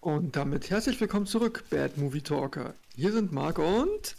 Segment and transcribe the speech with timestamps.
[0.00, 2.74] Und damit herzlich willkommen zurück, Bad Movie Talker.
[2.94, 4.16] Hier sind Marc und.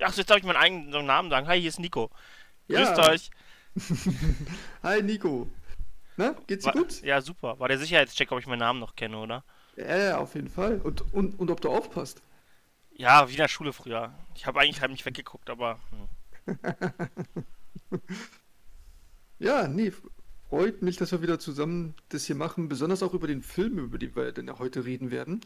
[0.00, 1.46] Ach, jetzt darf ich meinen eigenen Namen sagen.
[1.48, 2.10] Hi, hier ist Nico.
[2.68, 2.94] Ja.
[2.94, 3.30] Grüßt euch.
[4.82, 5.48] Hi Nico.
[6.16, 7.02] Na, geht's dir gut?
[7.02, 7.58] ja, super.
[7.58, 9.44] War der Sicherheitscheck, ob ich meinen Namen noch kenne, oder?
[9.76, 10.80] Ja, ja, auf jeden Fall.
[10.82, 12.22] Und, und, und ob du aufpasst.
[12.92, 14.14] Ja, wie in der Schule früher.
[14.34, 15.78] Ich habe eigentlich nicht weggeguckt, aber.
[16.46, 16.58] Hm.
[19.42, 19.92] Ja, nee,
[20.48, 23.98] freut mich, dass wir wieder zusammen das hier machen, besonders auch über den Film, über
[23.98, 25.40] den wir dann ja heute reden werden.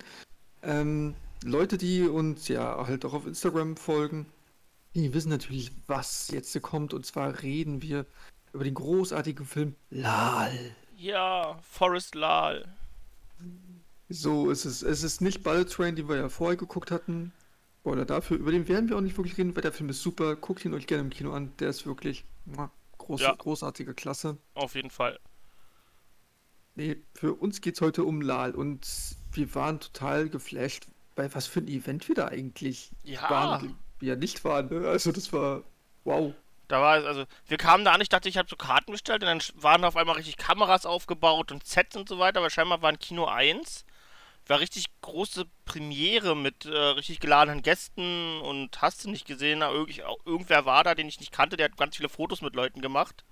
[0.63, 4.27] Ähm, Leute, die uns ja halt auch auf Instagram folgen,
[4.95, 6.93] die wissen natürlich, was jetzt kommt.
[6.93, 8.05] Und zwar reden wir
[8.53, 10.53] über den großartigen Film Lal.
[10.99, 12.69] Ja, Forrest Lal.
[14.11, 14.83] So ist es.
[14.83, 17.33] Es ist nicht Bullet Train, den wir ja vorher geguckt hatten.
[17.81, 18.37] Spoiler dafür.
[18.37, 20.37] Über den werden wir auch nicht wirklich reden, weil der Film ist super.
[20.37, 21.53] Guckt ihn euch gerne im Kino an.
[21.61, 22.25] Der ist wirklich
[23.07, 23.35] groß, Ja.
[23.35, 24.37] großartige Klasse.
[24.55, 25.19] Auf jeden Fall.
[26.75, 28.87] Nee, für uns geht's heute um Lal und
[29.33, 33.31] wir waren total geflasht, bei was für ein Event wir da eigentlich Ja.
[33.31, 34.69] waren, ja nicht waren.
[34.69, 34.87] Ne?
[34.87, 35.63] Also das war
[36.05, 36.35] wow.
[36.69, 39.23] Da war es, also, wir kamen da an, ich dachte, ich habe so Karten bestellt
[39.23, 42.83] und dann waren auf einmal richtig Kameras aufgebaut und Sets und so weiter, aber scheinbar
[42.83, 43.85] war ein Kino 1.
[44.49, 49.75] War richtig große Premiere mit äh, richtig geladenen Gästen und hast du nicht gesehen, aber
[49.75, 52.81] irgend, irgendwer war da, den ich nicht kannte, der hat ganz viele Fotos mit Leuten
[52.81, 53.25] gemacht.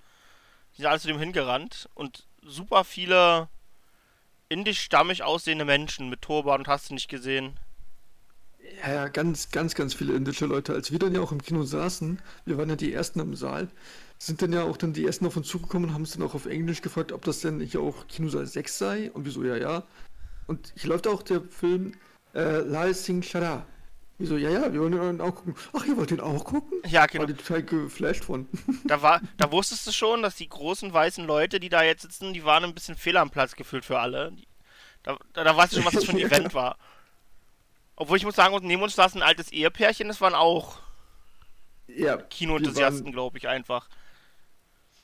[0.73, 3.47] Die sind alle zu dem hingerannt und super viele
[4.49, 7.57] indisch-stammig aussehende Menschen mit Turban und hast du nicht gesehen.
[8.83, 10.73] Ja, ja, ganz, ganz, ganz viele indische Leute.
[10.73, 13.69] Als wir dann ja auch im Kino saßen, wir waren ja die Ersten im Saal,
[14.17, 16.35] sind dann ja auch dann die Ersten auf uns zugekommen und haben uns dann auch
[16.35, 19.11] auf Englisch gefragt, ob das denn hier auch Kinosaal 6 sei.
[19.11, 19.83] Und wieso, ja, ja.
[20.47, 21.93] Und hier läuft auch der Film
[22.33, 23.65] äh, Lal Singh Chara.
[24.17, 25.55] Wieso, ja, ja, wir wollen ihn auch gucken.
[25.73, 26.79] Ach, ihr wollt den auch gucken?
[26.87, 27.23] Ja, genau.
[27.23, 28.47] War die total geflasht von.
[28.85, 32.33] Da war, da wusstest du schon, dass die großen weißen Leute, die da jetzt sitzen,
[32.33, 34.31] die waren ein bisschen fehl am Platz gefühlt für alle.
[35.03, 36.19] Da, da, da weißt du schon, was das für ein.
[36.19, 36.77] Event war.
[37.97, 40.79] Obwohl ich muss sagen, neben uns saß ein altes Ehepärchen, das waren auch
[41.87, 43.89] Ja, Kinoenthusiasten, glaube ich, einfach.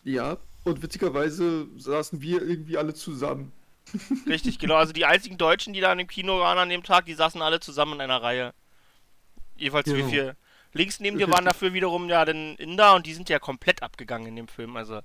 [0.04, 3.52] Ja, und witzigerweise saßen wir irgendwie alle zusammen.
[4.28, 4.76] Richtig, genau.
[4.76, 7.42] Also die einzigen Deutschen, die da in dem Kino waren an dem Tag, die saßen
[7.42, 8.54] alle zusammen in einer Reihe.
[9.56, 10.10] Jeweils wie Genau.
[10.10, 10.36] viel.
[10.74, 14.28] Links neben dir waren dafür wiederum ja den Inder und die sind ja komplett abgegangen
[14.28, 14.78] in dem Film.
[14.78, 15.02] Also,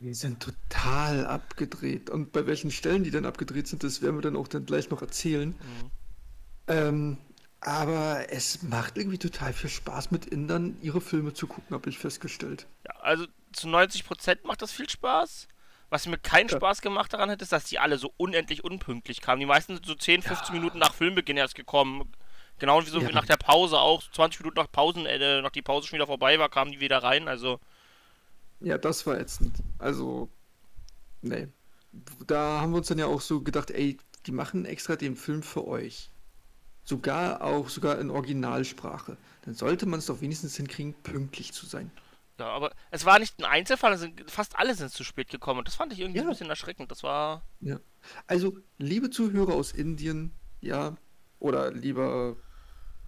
[0.00, 2.10] Die sind total abgedreht.
[2.10, 4.90] Und bei welchen Stellen die dann abgedreht sind, das werden wir dann auch dann gleich
[4.90, 5.50] noch erzählen.
[5.50, 5.90] Mhm.
[6.68, 7.18] Ähm,
[7.60, 11.98] aber es macht irgendwie total viel Spaß, mit Indern ihre Filme zu gucken, habe ich
[11.98, 12.66] festgestellt.
[12.84, 15.48] Ja, also zu 90% macht das viel Spaß.
[15.90, 16.48] Was mir keinen.
[16.48, 19.40] Spaß gemacht daran hat, ist, dass die alle so unendlich unpünktlich kamen.
[19.40, 20.60] Die meisten sind so 10, 15 Ja.
[20.60, 22.12] Minuten nach Filmbeginn erst gekommen.
[22.58, 23.10] Genau wie so Ja.
[23.12, 24.02] nach der Pause auch.
[24.10, 27.02] 20 Minuten nach Pausen, äh, nach die Pause schon wieder vorbei war, kamen die wieder
[27.02, 27.28] rein.
[27.28, 27.58] Also,
[28.60, 29.56] Ja, das war ätzend.
[29.78, 30.28] Also,
[31.22, 31.48] nee.
[32.26, 35.42] Da haben wir uns dann ja auch so gedacht, ey, die machen extra den Film
[35.42, 36.10] für euch.
[36.84, 39.16] Sogar auch, sogar in Originalsprache.
[39.44, 41.90] Dann sollte man es doch wenigstens hinkriegen, pünktlich zu sein.
[42.38, 45.58] Ja, aber es war nicht ein Einzelfall, sind, fast alle sind zu spät gekommen.
[45.60, 46.24] Und das fand ich irgendwie Ja.
[46.24, 46.90] ein bisschen erschreckend.
[46.90, 47.42] Das war.
[47.60, 47.80] Ja.
[48.26, 50.96] Also, liebe Zuhörer aus Indien, ja,
[51.40, 52.36] oder lieber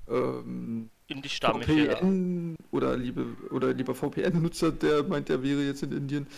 [0.09, 0.91] ähm.
[1.09, 1.17] Ja.
[1.21, 6.29] VPN oder liebe oder lieber VPN-Nutzer, der meint, der wäre jetzt in Indien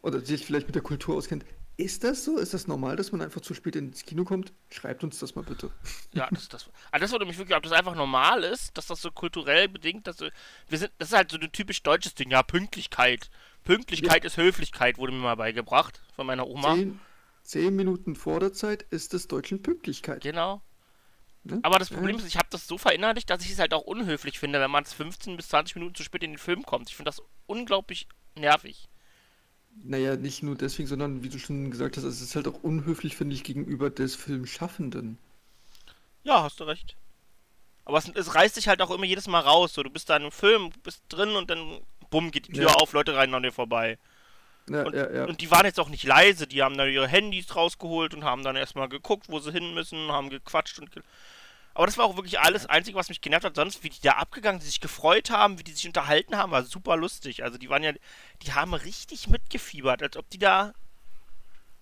[0.00, 1.44] oder sich vielleicht mit der Kultur auskennt.
[1.78, 2.38] Ist das so?
[2.38, 4.54] Ist das normal, dass man einfach zu spät ins Kino kommt?
[4.70, 5.70] Schreibt uns das mal bitte.
[6.14, 9.02] Ja, das, das, also das würde mich wirklich, ob das einfach normal ist, dass das
[9.02, 10.26] so kulturell bedingt, dass so,
[10.68, 13.30] wir sind, das ist halt so ein typisch deutsches Ding, ja, Pünktlichkeit.
[13.64, 16.74] Pünktlichkeit ist Höflichkeit, wurde mir mal beigebracht von meiner Oma.
[16.74, 17.00] Zehn,
[17.42, 20.22] zehn Minuten vor der Zeit ist es deutschen Pünktlichkeit.
[20.22, 20.62] Genau.
[21.44, 21.60] Ne?
[21.62, 21.96] Aber das Ja.
[21.96, 24.70] Problem ist, ich habe das so verinnerlicht, dass ich es halt auch unhöflich finde, wenn
[24.70, 26.88] man 15 bis 20 Minuten zu spät in den Film kommt.
[26.88, 28.88] Ich finde das unglaublich nervig.
[29.84, 33.16] Naja, nicht nur deswegen, sondern wie du schon gesagt hast, es ist halt auch unhöflich,
[33.16, 35.18] finde ich, gegenüber des Filmschaffenden.
[36.24, 36.96] Ja, hast du recht.
[37.84, 39.74] Aber es, es reißt sich halt auch immer jedes Mal raus.
[39.74, 41.80] So, du bist da in einem Film, bist drin und dann
[42.10, 42.74] bumm, geht die Tür Ja.
[42.74, 43.98] auf, Leute rennen an dir vorbei.
[44.68, 45.24] Ja, Und, ja, ja.
[45.26, 48.42] und die waren jetzt auch nicht leise, die haben dann ihre Handys rausgeholt und haben
[48.44, 50.90] dann erstmal geguckt, wo sie hin müssen, haben gequatscht und.
[50.92, 51.02] Ge
[51.76, 53.54] Aber das war auch wirklich alles Einzige, was mich genervt hat.
[53.54, 56.64] Sonst, wie die da abgegangen, die sich gefreut haben, wie die sich unterhalten haben, war
[56.64, 57.44] super lustig.
[57.44, 57.92] Also die waren ja,
[58.40, 60.72] die haben richtig mitgefiebert, als ob die da.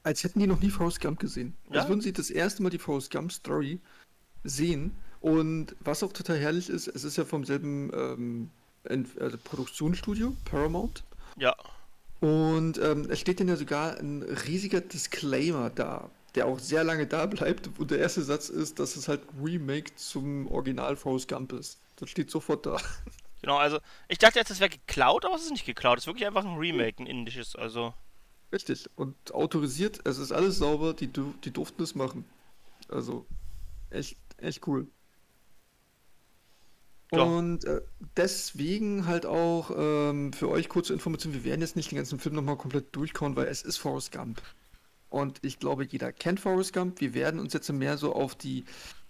[0.03, 1.57] Als hätten die noch nie Forrest Gump gesehen.
[1.71, 1.79] Ja.
[1.79, 3.79] Als würden sie das erste Mal die Forrest Gump Story
[4.43, 4.97] sehen.
[5.21, 11.05] Und was auch total herrlich ist, es ist ja vom selben ähm, also Produktionsstudio, Paramount.
[11.37, 11.55] Ja.
[12.19, 17.07] Und ähm, es steht dann ja sogar ein riesiger Disclaimer da, der auch sehr lange
[17.07, 17.71] da bleibt.
[17.79, 21.81] Und der erste Satz ist, dass es halt Remake zum Original Forrest Gump ist.
[21.97, 22.79] Das steht sofort da.
[23.41, 23.79] Genau, also
[24.09, 25.99] ich dachte jetzt, das wäre geklaut, aber es ist nicht geklaut.
[25.99, 27.93] Es ist wirklich einfach ein Remake, ein indisches, also.
[28.51, 28.89] Richtig.
[28.97, 32.25] Und autorisiert, es ist alles sauber, die, die durften es machen.
[32.89, 33.27] Also,
[33.91, 34.87] echt, echt cool.
[37.13, 37.23] Ja.
[37.23, 37.83] Und äh,
[38.17, 42.35] deswegen halt auch ähm, für euch kurze Information, wir werden jetzt nicht den ganzen Film
[42.35, 44.41] nochmal komplett durchkauen, weil es ist Forrest Gump.
[45.15, 47.01] Und ich glaube, jeder kennt Forrest Gump.
[47.01, 48.65] Wir werden uns jetzt mehr so auf die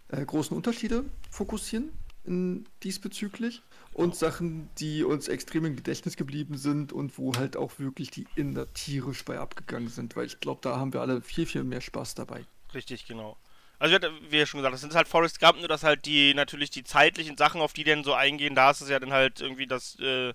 [0.08, 1.92] äh, großen Unterschiede fokussieren
[2.26, 3.60] diesbezüglich
[3.92, 8.26] und Sachen, die uns extrem im Gedächtnis geblieben sind und wo halt auch wirklich die
[8.34, 11.82] Inder tierisch bei abgegangen sind, weil ich glaube, da haben wir alle viel, viel mehr
[11.82, 12.44] Spaß dabei.
[12.72, 13.36] Richtig, genau.
[13.78, 13.96] Also
[14.30, 16.84] wie ja schon gesagt, das sind halt Forrest Gump, nur dass halt die natürlich die
[16.84, 19.98] zeitlichen Sachen, auf die denn so eingehen, da ist es ja dann halt irgendwie das
[20.00, 20.32] äh,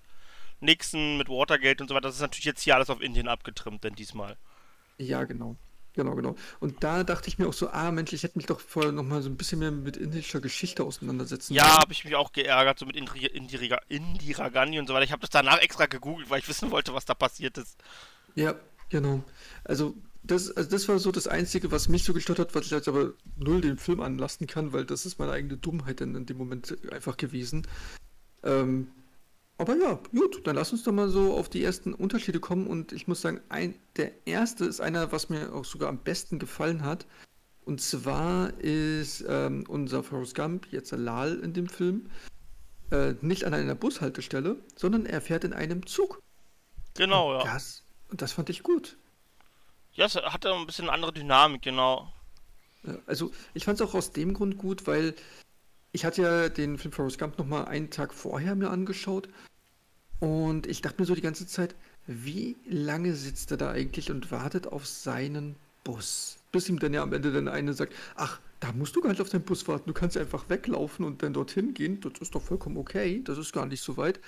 [0.60, 3.82] Nixon mit Watergate und so weiter, das ist natürlich jetzt hier alles auf Indien abgetrimmt,
[3.82, 4.36] denn diesmal.
[5.00, 5.56] Ja, genau.
[5.94, 6.36] Genau, genau.
[6.60, 9.22] Und da dachte ich mir auch so, ah Mensch, ich hätte mich doch vorher nochmal
[9.22, 12.86] so ein bisschen mehr mit indischer Geschichte auseinandersetzen Ja, habe ich mich auch geärgert, so
[12.86, 15.04] mit Indira, Indira Gandhi und so weiter.
[15.04, 17.76] Ich habe das danach extra gegoogelt, weil ich wissen wollte, was da passiert ist.
[18.36, 18.54] Ja,
[18.88, 19.24] genau.
[19.64, 22.70] Also das, also das war so das Einzige, was mich so gestört hat, was ich
[22.70, 26.26] jetzt aber null den Film anlasten kann, weil das ist meine eigene Dummheit dann in
[26.26, 27.66] dem Moment einfach gewesen.
[28.44, 28.88] Ähm,
[29.60, 32.92] aber ja, gut, dann lass uns doch mal so auf die ersten Unterschiede kommen und
[32.92, 36.82] ich muss sagen, ein, der erste ist einer, was mir auch sogar am besten gefallen
[36.82, 37.06] hat.
[37.66, 42.08] Und zwar ist ähm, unser Forrest Gump, jetzt Lal in dem Film,
[42.90, 46.22] äh, nicht an einer Bushaltestelle, sondern er fährt in einem Zug.
[46.94, 47.44] Genau, ja.
[47.44, 48.96] Das, und das fand ich gut.
[49.92, 52.10] Ja, es hatte ein bisschen eine andere Dynamik, genau.
[53.04, 55.14] Also ich fand es auch aus dem Grund gut, weil
[55.92, 59.28] ich hatte ja den Film Forrest Gump nochmal einen Tag vorher mir angeschaut
[60.20, 61.74] und ich dachte mir so die ganze Zeit,
[62.06, 66.38] wie lange sitzt er da eigentlich und wartet auf seinen Bus?
[66.52, 69.20] Bis ihm dann ja am Ende dann eine sagt, ach, da musst du gar nicht
[69.20, 72.42] auf deinen Bus warten, du kannst einfach weglaufen und dann dorthin gehen, das ist doch
[72.42, 74.20] vollkommen okay, das ist gar nicht so weit.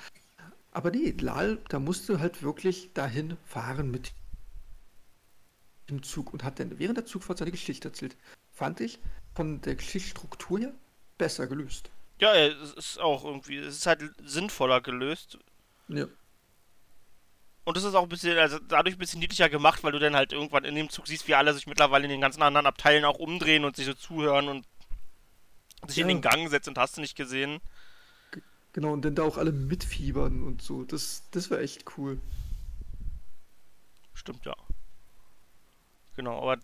[0.72, 4.12] Aber nee, Lal, da musste halt wirklich dahin fahren mit
[5.88, 8.16] im Zug und hat dann während der Zugfahrt seine Geschichte erzählt.
[8.50, 8.98] Fand ich
[9.34, 10.72] von der Geschichtsstruktur her
[11.18, 11.90] besser gelöst.
[12.18, 15.38] Ja, es ist auch irgendwie, es ist halt sinnvoller gelöst.
[15.92, 16.06] Ja.
[17.64, 20.16] Und es ist auch ein bisschen, also dadurch ein bisschen niedlicher gemacht, weil du dann
[20.16, 23.04] halt irgendwann in dem Zug siehst, wie alle sich mittlerweile in den ganzen anderen Abteilen
[23.04, 24.66] auch umdrehen und sich so zuhören und
[25.86, 26.14] sich in Ja.
[26.14, 27.60] den Gang setzen und hast du nicht gesehen.
[28.74, 30.84] Genau, und dann da auch alle mitfiebern und so.
[30.84, 32.20] Das, das war echt cool.
[34.14, 34.54] Stimmt, ja.
[36.16, 36.58] Genau, aber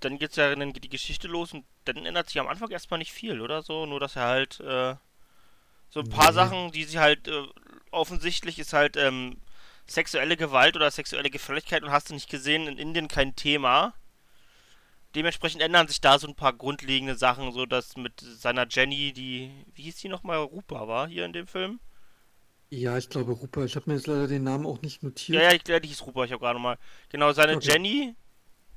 [0.00, 2.98] dann geht's ja dann geht die Geschichte los und dann ändert sich am Anfang erstmal
[2.98, 3.86] nicht viel, oder so?
[3.86, 4.96] Nur dass er halt äh,
[5.90, 6.32] so ein paar Nee.
[6.32, 7.44] Sachen, die sie halt äh,
[7.92, 9.36] offensichtlich ist halt ähm,
[9.86, 13.94] sexuelle Gewalt oder sexuelle Gefälligkeit und hast du nicht gesehen, in Indien kein Thema.
[15.14, 19.50] Dementsprechend ändern sich da so ein paar grundlegende Sachen, so dass mit seiner Jenny, die,
[19.74, 21.80] wie hieß die nochmal, Rupa war hier in dem Film?
[22.70, 25.36] Ja, ich glaube, Rupa, ich habe mir jetzt leider den Namen auch nicht notiert.
[25.36, 26.78] Ja, ja, ich, ja, die hieß Rupa, ich habe gerade mal.
[27.10, 27.68] Genau, seine Okay.
[27.70, 28.14] Jenny,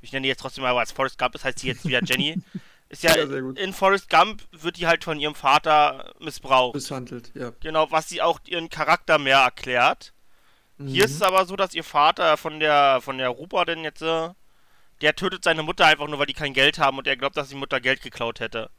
[0.01, 2.41] ich nenne die jetzt trotzdem mal, als Forrest Gump ist, heißt sie jetzt wieder Jenny.
[2.95, 6.75] Ist ja, Ja, in Forrest Gump wird die halt von ihrem Vater missbraucht.
[6.75, 7.51] Misshandelt, ja.
[7.59, 10.13] Genau, was sie auch ihren Charakter mehr erklärt.
[10.77, 11.15] Hier ist Mhm.
[11.17, 14.29] es aber so, dass ihr Vater von der von der Rupa denn jetzt, äh,
[15.01, 17.49] der tötet seine Mutter einfach nur, weil die kein Geld haben und er glaubt, dass
[17.49, 18.69] die Mutter Geld geklaut hätte.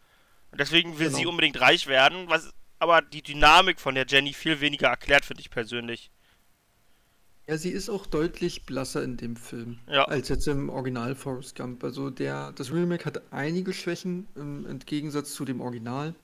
[0.51, 1.19] Und deswegen will Genau.
[1.19, 5.41] sie unbedingt reich werden, was aber die Dynamik von der Jenny viel weniger erklärt, finde
[5.41, 6.11] ich persönlich.
[7.49, 10.05] Ja, sie ist auch deutlich blasser in dem Film, Ja.
[10.05, 11.85] als jetzt im Original Forrest Gump.
[11.85, 16.15] Also der, das Remake hat einige Schwächen im, im Gegensatz zu dem Original.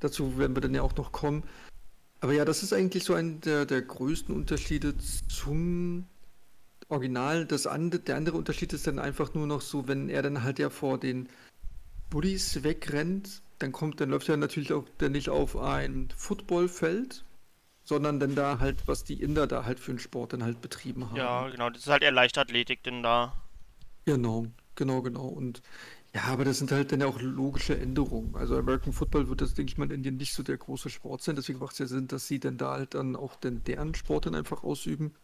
[0.00, 1.44] Dazu werden wir dann ja auch noch kommen.
[2.20, 4.94] Aber ja, das ist eigentlich so ein der, der größten Unterschiede
[5.28, 6.06] zum
[6.88, 7.46] Original.
[7.46, 10.58] Das ande, der andere Unterschied ist dann einfach nur noch so, wenn er dann halt
[10.58, 11.28] ja vor den
[12.10, 17.24] Bullies wegrennt, dann kommt, dann läuft er natürlich auch dann nicht auf ein Footballfeld,
[17.84, 21.08] sondern dann da halt, was die Inder da halt für einen Sport dann halt betrieben
[21.10, 21.16] haben.
[21.16, 23.34] Ja, genau, das ist halt eher Leichtathletik denn da.
[24.06, 25.26] Genau, genau, genau.
[25.26, 25.62] Und
[26.14, 28.36] ja, aber das sind halt dann ja auch logische Änderungen.
[28.36, 31.22] Also American Football wird das, denke ich mal, in Indien nicht so der große Sport
[31.22, 31.36] sein.
[31.36, 34.26] Deswegen macht es ja Sinn, dass sie dann da halt dann auch den, deren Sport
[34.26, 35.14] dann einfach ausüben.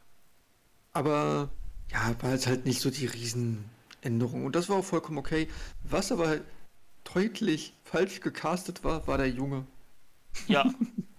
[0.92, 1.50] Aber
[1.92, 4.44] ja, war jetzt halt nicht so die Riesenänderung.
[4.44, 5.48] Und das war auch vollkommen okay.
[5.84, 6.40] Was aber
[7.04, 9.66] deutlich falsch gecastet war, war der Junge.
[10.48, 10.74] Ja,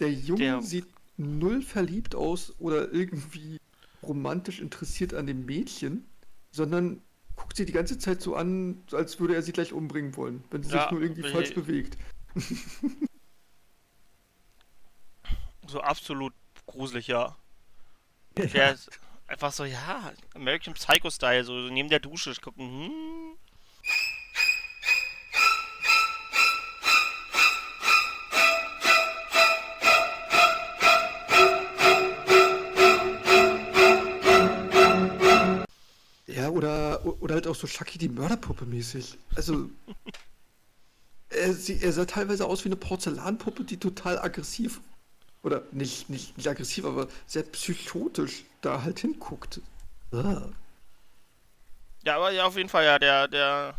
[0.00, 0.86] Der Junge Der- sieht
[1.16, 3.58] null verliebt aus oder irgendwie
[4.02, 6.06] romantisch interessiert an dem Mädchen,
[6.50, 7.00] sondern
[7.36, 10.62] guckt sie die ganze Zeit so an, als würde er sie gleich umbringen wollen, wenn
[10.62, 11.96] sie Ja, sich nur irgendwie falsch bewegt.
[15.66, 16.34] so absolut
[16.66, 17.36] gruselig, ja.
[18.36, 18.90] Der ist
[19.28, 23.23] einfach so, ja, American Psycho-Style, so neben der Dusche gucken, hm.
[37.44, 39.18] Halt auch so Chucky die Mörderpuppe mäßig.
[39.36, 39.70] Also,
[41.28, 44.80] er, sie, er sah teilweise aus wie eine Porzellanpuppe, die total aggressiv,
[45.42, 49.60] oder nicht, nicht, nicht aggressiv, aber sehr psychotisch da halt hinguckt.
[50.12, 50.48] Ah.
[52.04, 53.74] Ja, aber ja, auf jeden Fall, ja, der, der.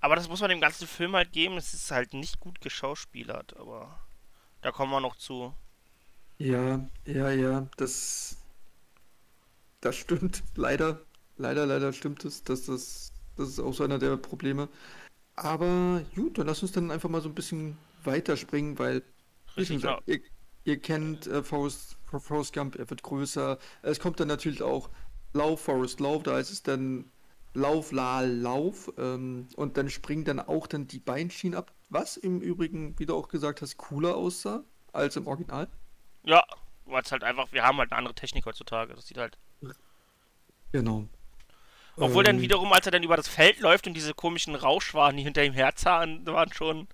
[0.00, 1.56] Aber das muss man dem ganzen Film halt geben.
[1.56, 3.98] Es ist halt nicht gut geschauspielert, aber
[4.62, 5.54] da kommen wir noch zu.
[6.38, 8.36] Ja, ja, ja, das,
[9.80, 10.42] das stimmt.
[10.54, 11.00] Leider,
[11.36, 12.42] leider, leider stimmt es.
[12.42, 14.68] Dass das, das ist auch so einer der Probleme.
[15.34, 19.02] Aber gut, dann lass uns dann einfach mal so ein bisschen weiterspringen, weil,
[19.56, 20.20] Richtig, gesagt, ihr,
[20.64, 23.58] ihr kennt äh, Forrest, Forrest Gump, er wird größer.
[23.82, 24.88] Es kommt dann natürlich auch
[25.34, 27.10] Lauf, Forrest, Lauf, da ist es dann
[27.52, 28.92] Lauf, Lal, Lauf.
[28.96, 33.14] Ähm, und dann springen dann auch dann die Beinschienen ab, was im Übrigen, wie du
[33.14, 35.68] auch gesagt hast, cooler aussah als im Original.
[36.24, 36.42] Ja,
[36.86, 38.94] weil es halt einfach, wir haben halt eine andere Technik heutzutage.
[38.94, 39.38] Das sieht halt.
[40.72, 41.08] Genau.
[41.96, 45.16] Obwohl dann Ähm, wiederum, als er dann über das Feld läuft und diese komischen Rauschwagen,
[45.16, 46.88] die hinter ihm herzahlen, waren schon.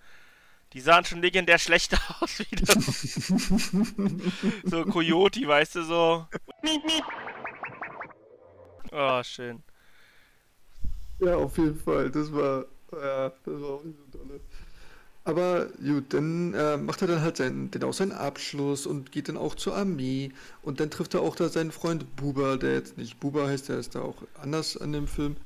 [0.72, 2.72] Die sahen schon legendär schlecht aus wieder.
[4.64, 6.26] so Coyote, weißt du, so.
[8.92, 9.62] Oh, schön.
[11.18, 12.10] Ja, auf jeden Fall.
[12.10, 14.40] Das war, ja, das war auch nicht so dolle.
[15.24, 19.28] Aber gut, dann äh, macht er dann halt seinen, den auch seinen Abschluss und geht
[19.28, 20.32] dann auch zur Armee.
[20.62, 23.78] Und dann trifft er auch da seinen Freund Buba, der jetzt nicht Buba heißt, der
[23.78, 25.36] ist da auch anders an dem Film.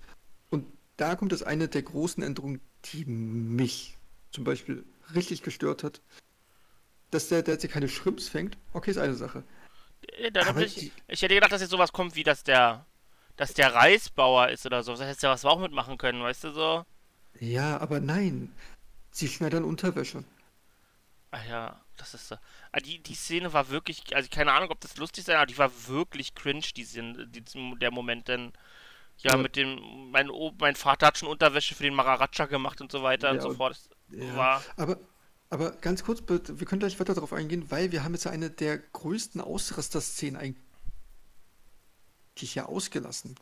[0.51, 0.65] Und
[0.97, 3.99] da kommt es eine der großen Änderungen, die mich
[4.31, 4.83] zum Beispiel
[5.15, 6.01] richtig gestört hat.
[7.11, 9.43] Dass der, der jetzt hier keine Shrimps fängt, okay, ist eine Sache.
[10.19, 12.43] Äh, Dann hab Aber ich, die- ich hätte gedacht, dass jetzt sowas kommt, wie dass
[12.45, 12.87] der.
[13.37, 14.93] Dass der Reisbauer ist oder so.
[14.93, 16.87] Das hätte ja was auch mitmachen können, weißt du so?
[17.39, 18.51] Ja, aber nein.
[19.17, 20.25] Sie schneidern Unterwäsche.
[21.31, 22.35] Ah ja, das ist so.
[22.71, 25.57] Ah, die, die Szene war wirklich, also keine Ahnung, ob das lustig sein, aber die
[25.57, 27.43] war wirklich cringe, die Szene, die,
[27.79, 28.53] der Moment, denn
[29.17, 29.37] ja, Ja.
[29.39, 30.29] mit dem, mein,
[30.61, 33.49] mein Vater hat schon Unterwäsche für den Maharaja gemacht und so weiter und Ja, so
[33.49, 33.89] und- fort.
[34.11, 34.37] Ja.
[34.37, 34.99] War, Aber,
[35.49, 38.77] aber ganz kurz, wir können gleich weiter darauf eingehen, weil wir haben jetzt eine der
[38.77, 43.35] größten Ausraster-Szenen eigentlich ja ausgelassen.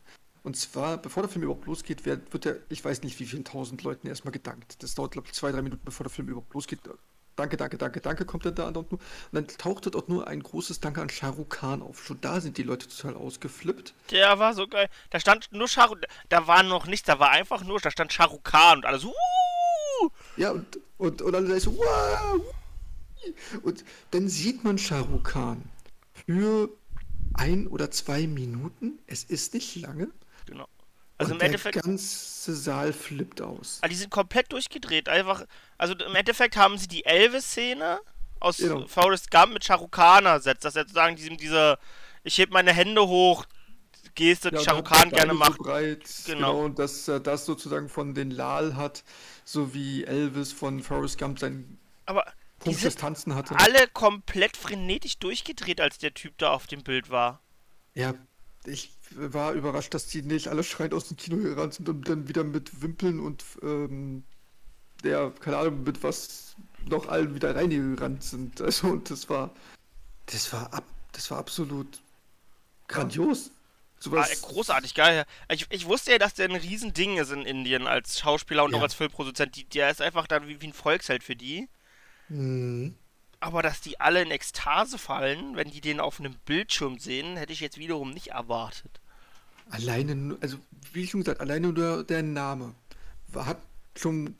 [0.44, 3.44] Und zwar, bevor der Film überhaupt losgeht, wird, wird er, ich weiß nicht wie vielen
[3.44, 4.82] tausend Leuten erstmal gedankt.
[4.82, 6.80] Das dauert, glaube ich, zwei, drei Minuten, bevor der Film überhaupt losgeht.
[7.34, 9.00] Danke, danke, danke, danke, kommt dann da und nur.
[9.00, 9.00] Und
[9.32, 12.04] dann taucht dort nur ein großes Danke an Shah Rukh Khan auf.
[12.04, 13.94] Schon da sind die Leute total ausgeflippt.
[14.10, 14.90] der war so geil.
[15.08, 15.96] Da stand nur Sharu,
[16.28, 19.12] da war noch nichts, da war einfach nur, da stand Shahrukh Khan und alles, uh,
[20.36, 22.42] Ja, und, und, und dann ist so, wow!
[23.62, 25.62] Und dann sieht man Shah Rukh Khan
[26.26, 26.68] für
[27.32, 28.98] ein oder zwei Minuten.
[29.06, 30.10] Es ist nicht lange.
[31.18, 33.78] Also und im Endeffekt, der ganze Saal flippt aus.
[33.82, 35.08] Ah, die sind komplett durchgedreht.
[35.08, 35.44] Einfach,
[35.78, 38.00] also im Endeffekt haben sie die Elvis-Szene
[38.40, 38.86] aus Genau.
[38.88, 40.64] Forrest Gump mit Shahrukh Khan ersetzt.
[40.64, 41.78] Dass er sozusagen diesem, diese,
[42.24, 43.44] ich heb meine Hände hoch,
[44.16, 45.58] Geste, die Ja, Khan Beine gerne so macht.
[45.58, 46.52] breit, Genau.
[46.52, 46.64] genau.
[46.64, 49.02] und dass er das sozusagen von den Lal hat,
[49.44, 52.24] so wie Elvis von Forrest Gump sein Aber
[52.60, 53.56] die komisches sind Tanzen hatte.
[53.58, 57.40] alle komplett frenetisch durchgedreht, als der Typ da auf dem Bild war.
[57.94, 58.14] Ja,
[58.66, 62.28] ich war überrascht, dass die nicht alle schreiend aus dem Kino gerannt sind und dann
[62.28, 64.24] wieder mit Wimpeln und ähm,
[65.04, 66.56] ja, keine Ahnung, mit was
[66.88, 68.60] noch allen wieder reingerannt sind.
[68.60, 69.54] Also und das war
[70.26, 72.00] das war ab, das war absolut
[72.88, 73.50] grandios.
[73.50, 75.24] Ah, Sowas, großartig, geil.
[75.50, 78.78] Ich, ich wusste ja, dass der ein Riesending ist in Indien als Schauspieler und Ja.
[78.78, 79.56] auch als Filmproduzent.
[79.56, 81.68] Die, der ist einfach dann wie, wie ein Volksheld für die.
[82.28, 82.94] Mhm.
[83.44, 87.52] Aber dass die alle in Ekstase fallen, wenn die den auf einem Bildschirm sehen, hätte
[87.52, 89.02] ich jetzt wiederum nicht erwartet.
[89.68, 90.56] Alleine, nur- also
[90.94, 92.74] wie schon gesagt, alleine nur der Name
[93.34, 93.58] hat
[93.98, 94.34] schon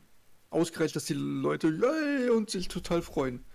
[0.49, 3.45] ausgereicht, dass die Leute yay, und sich total freuen.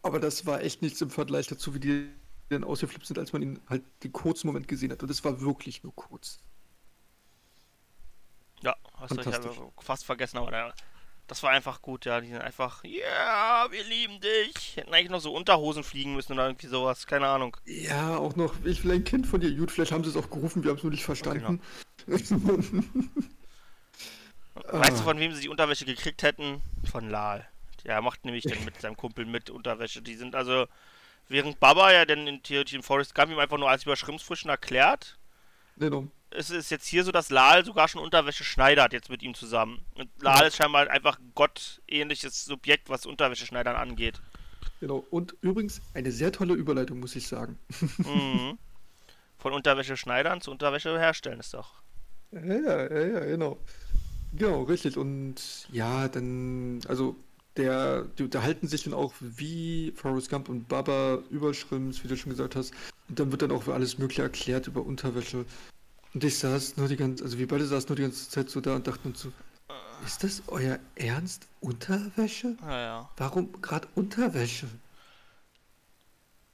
[0.00, 2.08] Aber das war echt nichts im Vergleich dazu, wie die
[2.48, 5.02] dann ausgeflippt sind, als man ihn halt den kurzen Moment gesehen hat.
[5.02, 6.38] Und das war wirklich nur kurz.
[8.62, 10.72] Ja, hast du ich fast vergessen, aber da,
[11.30, 12.20] das war einfach gut, ja.
[12.20, 14.76] Die sind einfach, ja, wir lieben dich.
[14.76, 17.56] Hätten eigentlich noch so Unterhosen fliegen müssen oder irgendwie sowas, keine Ahnung.
[17.66, 20.28] Ja, auch noch, ich will ein Kind von dir, gut, vielleicht haben sie es auch
[20.28, 21.62] gerufen, wir haben es nur nicht verstanden.
[22.06, 22.32] Weißt
[24.98, 26.62] du, von wem sie die Unterwäsche gekriegt hätten?
[26.90, 27.48] Von Lal.
[27.84, 30.02] Der macht nämlich dann mit seinem Kumpel mit Unterwäsche.
[30.02, 30.66] Die sind also,
[31.28, 34.50] während Baba ja dann in theoretisch in Forrest Gump ihm einfach nur als über Schrimpsfrischen
[34.50, 35.16] erklärt,
[35.76, 36.08] genau.
[36.30, 39.80] Es ist jetzt hier so, dass Lal sogar schon Unterwäsche schneidert jetzt mit ihm zusammen.
[39.94, 40.46] Und Lal Ja.
[40.46, 44.20] ist scheinbar einfach ein gottähnliches Subjekt, was Unterwäsche schneidern angeht.
[44.80, 45.04] Genau.
[45.10, 47.58] Und übrigens eine sehr tolle Überleitung, muss ich sagen.
[47.98, 48.58] Mhm.
[49.38, 51.74] Von Unterwäsche schneidern zu Unterwäsche herstellen ist doch.
[52.32, 53.58] Ja, ja, ja, genau.
[54.32, 54.96] Genau, richtig.
[54.96, 55.34] Und
[55.72, 57.16] ja, dann, also
[57.56, 62.16] der, die unterhalten sich dann auch wie Forrest Gump und Baba über Shrimps, wie du
[62.16, 62.72] schon gesagt hast.
[63.08, 65.44] Und dann wird dann auch alles Mögliche erklärt über Unterwäsche.
[66.12, 68.60] Und ich saß nur die ganze, also wir beide saßen nur die ganze Zeit so
[68.60, 69.32] da und dachten uns so,
[70.04, 71.46] ist das euer Ernst?
[71.60, 72.56] Unterwäsche?
[72.62, 73.08] Naja.
[73.16, 74.66] Warum gerade Unterwäsche?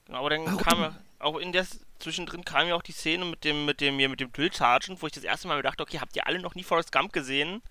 [0.07, 0.59] Genau, aber dann Warum?
[0.59, 3.81] kam ja, auch in der S- zwischendrin kam ja auch die Szene mit dem, mit
[3.81, 6.15] dem, hier, mit dem Drill Sergeant, wo ich das erste Mal mir dachte, okay, habt
[6.17, 7.63] ihr alle noch nie Forrest Gump gesehen?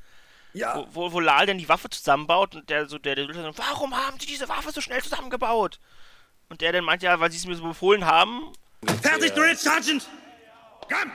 [0.53, 0.77] Ja.
[0.77, 3.27] Wo, wo, wo Lal denn die Waffe zusammenbaut und der so, der, der
[3.57, 5.79] warum haben sie diese Waffe so schnell zusammengebaut?
[6.47, 8.53] Und der dann meint, ja, weil sie es mir so befohlen haben.
[9.01, 10.07] Fertig, Drill Sergeant!
[10.87, 11.11] Gump!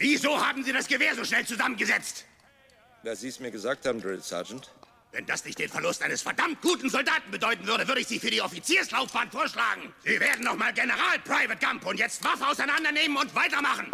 [0.00, 2.24] Wieso haben Sie das Gewehr so schnell zusammengesetzt?
[3.02, 4.70] Weil Sie es mir gesagt haben, Drill Sergeant.
[5.12, 8.30] Wenn das nicht den Verlust eines verdammt guten Soldaten bedeuten würde, würde ich Sie für
[8.30, 9.92] die Offizierslaufbahn vorschlagen.
[10.04, 13.90] Sie werden noch mal General Private Gump und jetzt Waffe auseinandernehmen und weitermachen.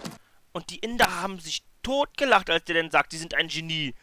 [0.52, 3.94] Und die Inder haben sich totgelacht, als der dann sagt, die sind ein Genie.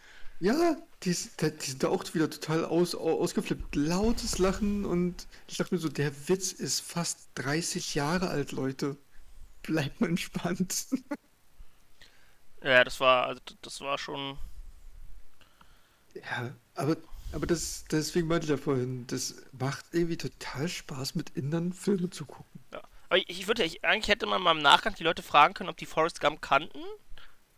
[0.42, 3.76] Ja, die, ist- die, die sind da auch wieder total aus, au- ausgeflippt.
[3.76, 8.98] Lautes Lachen und ich dachte mir so, der Witz ist fast 30 Jahre alt, Leute.
[9.62, 10.88] Bleibt mal entspannt.
[12.64, 14.38] Ja, das war, also das war schon.
[16.16, 16.98] Ja, aber,
[17.32, 22.10] aber das, deswegen meinte ich ja vorhin, das macht irgendwie total Spaß, mit Indern Filme
[22.10, 22.64] zu gucken.
[22.72, 22.82] Ja.
[23.10, 25.70] Aber ich, ich würde, ich, eigentlich hätte man mal im Nachgang die Leute fragen können,
[25.70, 26.82] ob die Forrest Gump kannten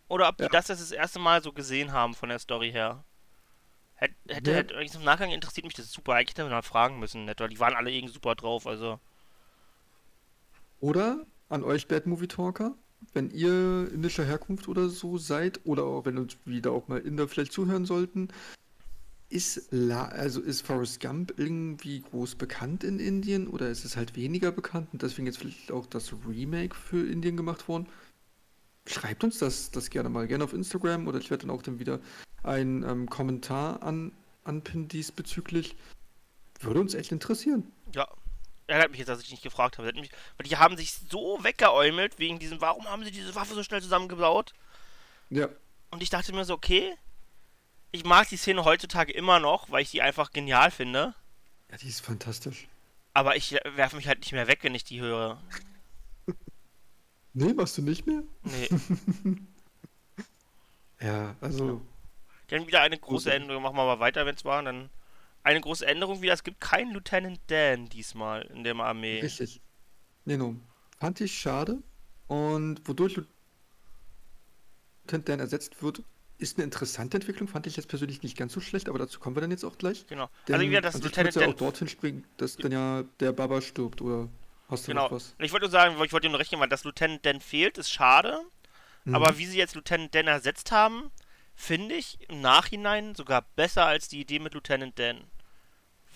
[0.08, 0.50] oder ob die Ja.
[0.50, 3.04] das jetzt das erste Mal so gesehen haben von der Story her.
[3.96, 4.56] Hätte, hätte, Ja.
[4.56, 6.14] hätte eigentlich im Nachgang interessiert mich das super.
[6.14, 7.40] Eigentlich hätte man mal fragen müssen, nicht?
[7.40, 8.66] weil die waren alle irgendwie super drauf.
[8.66, 9.00] Also
[10.80, 12.76] Oder an euch Bad Movie Talker,
[13.14, 17.28] wenn ihr indischer Herkunft oder so seid, oder auch wenn uns wieder auch mal Inder
[17.28, 18.28] vielleicht zuhören sollten,
[19.28, 24.14] ist, La also ist Forrest Gump irgendwie groß bekannt in Indien oder ist es halt
[24.14, 27.86] weniger bekannt und deswegen jetzt vielleicht auch das Remake für Indien gemacht worden?
[28.86, 31.80] Schreibt uns das, das gerne mal, gerne auf Instagram oder ich werde dann auch dann
[31.80, 32.00] wieder
[32.44, 34.12] einen ähm, Kommentar an,
[34.44, 35.74] anpinnen diesbezüglich.
[36.60, 37.64] Würde uns echt interessieren.
[37.94, 38.06] ja.
[38.68, 39.92] Ärgert mich jetzt, dass ich nicht gefragt habe.
[39.92, 43.62] Mich, weil die haben sich so weggeäumelt wegen diesem, warum haben sie diese Waffe so
[43.62, 44.54] schnell zusammengebaut?
[45.30, 45.48] Ja,
[45.90, 46.94] Und ich dachte mir so, okay,
[47.92, 51.14] ich mag die Szene heutzutage immer noch, weil ich die einfach genial finde.
[51.70, 52.66] ja, die ist fantastisch.
[53.14, 55.40] Aber ich werfe mich halt nicht mehr weg, wenn ich die höre.
[57.32, 58.22] Nee, machst du nicht mehr?
[58.42, 58.68] Nee.
[61.00, 61.82] Ja, also,
[62.48, 63.62] Dann wieder eine große Große- Änderung.
[63.62, 64.62] Machen wir mal weiter, wenn es war.
[64.62, 64.88] Dann
[65.46, 66.32] eine große Änderung wieder.
[66.34, 69.20] Es gibt keinen Lieutenant Dan diesmal in der Armee.
[69.20, 69.60] richtig.
[70.24, 70.56] Nee, no.
[70.98, 71.82] Fand ich schade.
[72.26, 73.16] Und wodurch
[75.04, 76.02] Lieutenant Dan ersetzt wird,
[76.38, 77.48] ist eine interessante Entwicklung.
[77.48, 79.78] Fand ich jetzt persönlich nicht ganz so schlecht, aber dazu kommen wir dann jetzt auch
[79.78, 80.06] gleich.
[80.08, 80.28] Genau.
[80.48, 81.50] Denn also wieder das sich Lieutenant ja Dan.
[81.52, 84.28] auch dorthin springen, dass dann ja der Baba stirbt, oder
[84.68, 85.04] hast du Genau.
[85.04, 85.34] noch was?
[85.38, 87.78] Ich wollte nur sagen, ich wollte dir nur recht geben, weil das Lieutenant Dan fehlt,
[87.78, 88.40] ist schade.
[89.04, 89.14] Mhm.
[89.14, 91.10] Aber wie sie jetzt Lieutenant Dan ersetzt haben,
[91.54, 95.22] finde ich im Nachhinein sogar besser als die Idee mit Lieutenant Dan.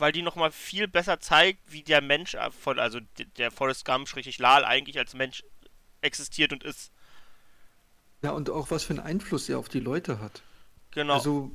[0.01, 3.01] Weil die nochmal viel besser zeigt, wie der Mensch äh, von, also
[3.37, 5.45] der Forrest Gump, schrägstrich Lal, eigentlich als Mensch
[6.01, 6.91] existiert und ist.
[8.23, 10.43] Ja, und auch was für einen Einfluss er auf die Leute hat.
[10.91, 11.15] Genau.
[11.15, 11.51] Also,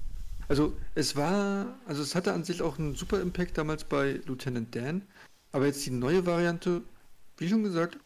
[0.47, 4.75] also es war, also es hatte an sich auch einen super Impact damals bei Lieutenant
[4.75, 5.07] Dan,
[5.51, 6.83] aber jetzt die neue Variante,
[7.37, 7.97] wie schon gesagt,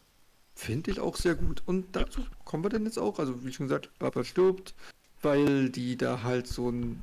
[0.55, 1.63] finde ich auch sehr gut.
[1.65, 4.73] Und dazu kommen wir dann jetzt auch, also wie schon gesagt, Baba stirbt,
[5.21, 7.01] weil die da halt so ein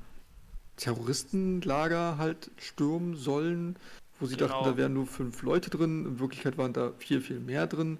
[0.77, 3.77] Terroristenlager halt stürmen sollen,
[4.21, 4.49] wo sie Genau.
[4.49, 7.99] dachten, da wären nur fünf Leute drin, in Wirklichkeit waren da viel, viel mehr drin.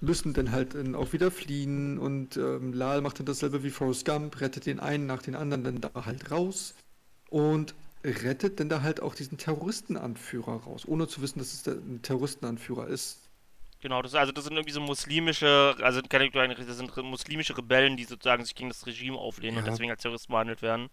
[0.00, 4.04] Müssen dann halt dann auch wieder fliehen und ähm, Lal macht dann dasselbe wie Forrest
[4.04, 6.74] Gump, rettet den einen nach den anderen dann da halt raus
[7.30, 7.74] und
[8.04, 12.02] rettet dann da halt auch diesen Terroristenanführer raus, ohne zu wissen, dass es der, ein
[12.02, 13.20] Terroristenanführer ist.
[13.80, 18.04] Genau, das, also das sind irgendwie so muslimische, also keine das sind muslimische Rebellen, die
[18.04, 19.72] sozusagen sich gegen das Regime auflehnen und Ja.
[19.72, 20.88] deswegen als Terroristen behandelt werden.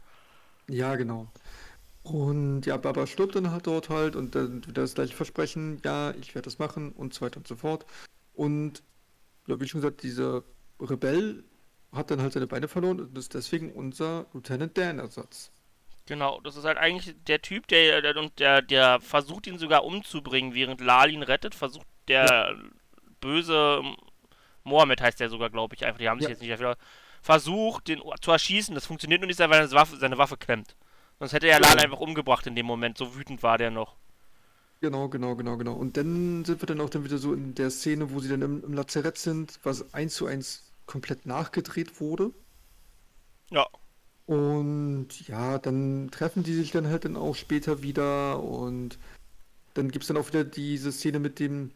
[0.70, 1.28] Ja, genau.
[2.04, 6.12] Und ja, Baba stirbt dann halt dort halt und dann wieder das gleiche Versprechen, ja,
[6.12, 7.86] ich werde das machen und so weiter und so fort.
[8.34, 8.84] Und
[9.48, 10.44] ja, wie schon gesagt, dieser
[10.80, 11.44] Rebell
[11.94, 15.52] hat dann halt seine Beine verloren und ist deswegen unser Lieutenant Dan-Ersatz.
[16.06, 19.86] Genau, das ist halt eigentlich der Typ, der, der und der, der versucht ihn sogar
[19.86, 22.58] umzubringen, während Lal ihn rettet, versucht der
[23.22, 23.82] böse
[24.66, 26.32] Mohammed heißt der sogar, glaube ich, einfach, die haben sich Ja.
[26.32, 26.78] jetzt nicht dafür
[27.24, 28.76] versucht, den zu erschießen.
[28.76, 30.76] Das funktioniert nur nicht, weil er seine Waffe, seine Waffe klemmt.
[31.20, 33.96] Sonst hätte er Lal einfach umgebracht in dem Moment, so wütend war der noch.
[34.82, 35.74] Genau, genau, genau, genau.
[35.74, 38.42] Und dann sind wir dann auch dann wieder so in der Szene, wo sie dann
[38.42, 42.32] im, im Lazarett sind, was eins zu eins komplett nachgedreht wurde.
[43.50, 43.68] Ja,
[44.26, 48.98] Und ja, dann treffen die sich dann halt dann auch später wieder und
[49.74, 51.72] dann gibt es dann auch wieder diese Szene mit dem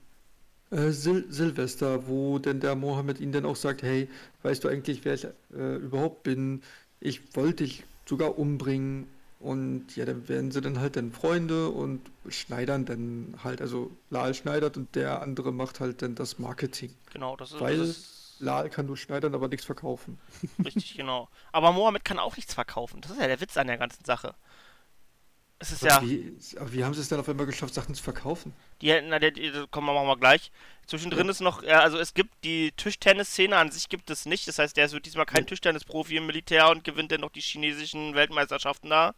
[0.72, 4.10] äh, Sil Silvester, wo denn der Mohammed ihnen dann auch sagt, hey,
[4.44, 6.62] weißt du eigentlich, wer ich äh, überhaupt bin?
[7.00, 9.08] Ich wollte dich sogar umbringen
[9.40, 14.34] Und ja, dann werden sie dann halt dann Freunde und schneidern dann halt, also Lal
[14.34, 16.96] schneidert und der andere macht halt dann das Marketing.
[17.10, 20.20] Genau, das ist, Weil das ist Lal kann nur schneidern, aber nichts verkaufen.
[20.64, 21.30] richtig, genau.
[21.52, 23.02] Aber Mohammed kann auch nichts verkaufen.
[23.02, 24.36] Das ist ja der Witz an der ganzen Sache.
[25.60, 26.10] Es ist Aber ja.
[26.10, 28.54] Wie, aber wie haben sie es denn auf einmal geschafft, Sachen zu verkaufen?
[28.82, 30.52] Die hätten, na, die, die, kommen wir machen wir gleich.
[30.86, 34.48] Zwischendrin ist noch, ja, also es gibt die Tischtennis-Szene an sich gibt es nicht.
[34.48, 35.48] Das heißt, der ist wird diesmal kein Ja.
[35.48, 39.16] Tischtennis-Profi im Militär und gewinnt dann noch die chinesischen Weltmeisterschaften da.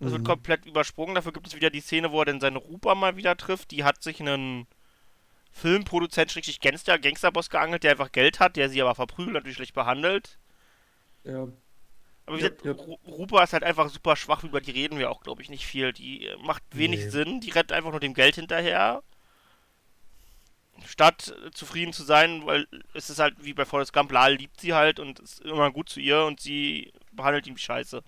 [0.00, 0.26] Das wird Mhm.
[0.26, 1.14] komplett übersprungen.
[1.16, 3.70] Dafür gibt es wieder die Szene, wo er dann seine Rupa mal wieder trifft.
[3.72, 4.66] Die hat sich einen
[5.52, 9.74] Filmproduzent, schrägstrich Gangster, Gangsterboss geangelt, der einfach Geld hat, der sie aber verprügelt, natürlich schlecht
[9.74, 10.38] behandelt.
[11.24, 11.48] Ja,
[12.26, 12.72] Aber wie Ja, gesagt, ja.
[12.72, 15.66] Ru- Rupa ist halt einfach super schwach, über die reden wir auch, glaube ich, nicht
[15.66, 15.92] viel.
[15.92, 17.10] Die äh, macht wenig Nee.
[17.10, 19.02] Sinn, die rennt einfach nur dem Geld hinterher.
[20.86, 24.60] Statt äh, zufrieden zu sein, weil es ist halt wie bei Forrest Gump, Lal liebt
[24.60, 28.02] sie halt und ist immer gut zu ihr und sie behandelt ihn wie scheiße.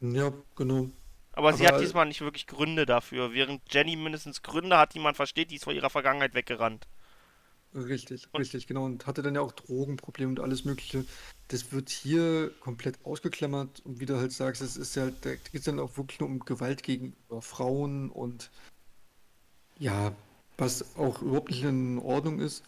[0.00, 0.88] ja, genau.
[1.32, 4.98] Aber, sie Aber- hat diesmal nicht wirklich Gründe dafür, während Jenny mindestens Gründe hat, die
[4.98, 6.86] man versteht, die ist vor ihrer Vergangenheit weggerannt.
[7.74, 8.84] Richtig, Und- richtig, genau.
[8.84, 11.04] Und hatte dann ja auch Drogenprobleme und alles Mögliche.
[11.48, 13.80] Das wird hier komplett ausgeklammert.
[13.80, 16.28] Und wie du halt sagst, es ist ja, da geht es dann auch wirklich nur
[16.28, 18.50] um Gewalt gegenüber Frauen und
[19.78, 20.12] ja,
[20.58, 22.62] was auch überhaupt nicht in Ordnung ist.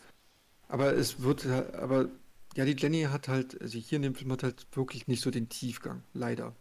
[0.68, 2.08] Aber es wird, aber
[2.56, 5.30] ja, die Jenny hat halt, also hier in dem Film hat halt wirklich nicht so
[5.30, 6.54] den Tiefgang, leider.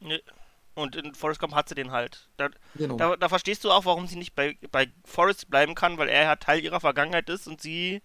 [0.00, 0.22] Nee.
[0.78, 2.28] Und in Forrest Gump hat sie den halt.
[2.36, 2.96] Da, Genau.
[2.96, 6.22] Da, da verstehst du auch, warum sie nicht bei, bei Forrest bleiben kann, weil er
[6.24, 8.02] ja Teil ihrer Vergangenheit ist und sie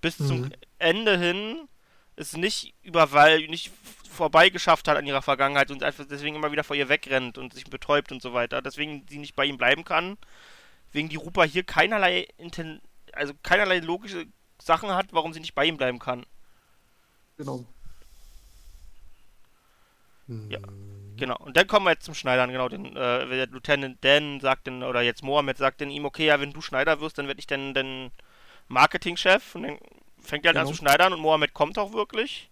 [0.00, 0.52] bis zum Mhm.
[0.78, 1.68] Ende hin
[2.16, 3.70] es nicht überall nicht
[4.10, 7.54] vorbei geschafft hat an ihrer Vergangenheit und einfach deswegen immer wieder vor ihr wegrennt und
[7.54, 8.60] sich betäubt und so weiter.
[8.60, 10.18] Deswegen sie nicht bei ihm bleiben kann.
[10.92, 12.82] Wegen die Rupa hier keinerlei Inten
[13.12, 14.26] also keinerlei logische
[14.60, 16.24] Sachen hat, warum sie nicht bei ihm bleiben kann.
[17.36, 17.64] Genau.
[20.48, 20.60] Ja.
[21.20, 21.36] Genau.
[21.38, 22.68] Und dann kommen wir jetzt zum Schneidern, genau.
[22.68, 26.40] Den, äh, der Lieutenant Dan sagt dann, oder jetzt Mohammed sagt dann ihm, okay, ja,
[26.40, 28.10] wenn du Schneider wirst, dann werde ich dann den
[28.68, 29.54] Marketingchef.
[29.54, 29.78] Und dann
[30.20, 30.70] fängt er halt an Genau.
[30.70, 32.50] zu schneidern und Mohammed kommt auch wirklich.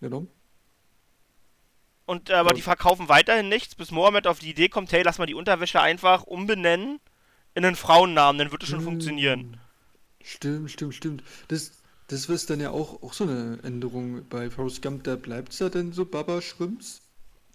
[0.00, 0.26] Genau.
[2.06, 2.54] Und äh, aber Ja.
[2.54, 5.80] die verkaufen weiterhin nichts, bis Mohammed auf die Idee kommt, hey, lass mal die Unterwäsche
[5.80, 7.00] einfach umbenennen
[7.54, 8.84] in einen Frauennamen, dann wird es schon Hm.
[8.84, 9.60] funktionieren.
[10.22, 11.22] Stimmt, stimmt, stimmt.
[11.48, 11.72] Das,
[12.08, 15.04] das ist dann ja auch, auch so eine Änderung bei Forrest Gump.
[15.04, 17.02] Da bleibt es ja dann so Baba Schrimps.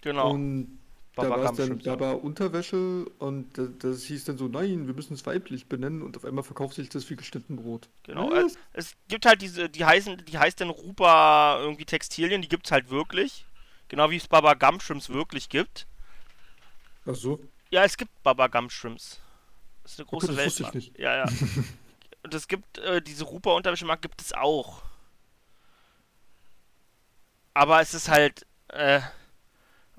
[0.01, 0.31] Genau.
[0.31, 0.79] Und
[1.15, 1.79] da war es dann.
[1.79, 6.15] Baba Unterwäsche und da- das hieß dann so, nein, wir müssen es weiblich benennen und
[6.15, 7.89] auf einmal verkauft sich das wie geschnitten Brot.
[8.03, 8.29] Genau.
[8.31, 8.53] Was?
[8.53, 12.71] Es, es gibt halt diese, die heißen, die heißt dann Rupa irgendwie Textilien, die gibt's
[12.71, 13.45] halt wirklich.
[13.89, 15.87] Genau wie es Baba Gump Shrimps wirklich gibt.
[17.05, 17.39] Ach so.
[17.71, 19.19] Ja, es gibt Baba Gump Shrimps.
[19.83, 20.47] Das ist eine große das Welt.
[20.47, 20.99] wusste ich nicht.
[20.99, 21.25] Ja, ja.
[22.23, 24.83] Und es gibt, äh, diese Rupa Unterwäschemarkt gibt es auch.
[27.53, 29.01] Aber es ist halt, äh,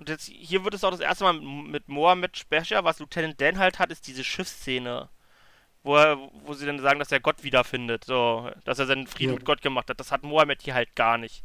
[0.00, 3.38] und jetzt, hier wird es auch das erste Mal mit, mit Mohammed Specher, was Lieutenant
[3.40, 5.10] Dan halt hat, ist diese Schiffsszene.
[5.82, 9.32] Wo, er, wo sie dann sagen, dass er Gott wiederfindet, so, dass er seinen Frieden
[9.32, 9.36] Ja.
[9.36, 10.00] mit Gott gemacht hat.
[10.00, 11.42] Das hat Mohammed hier halt gar nicht.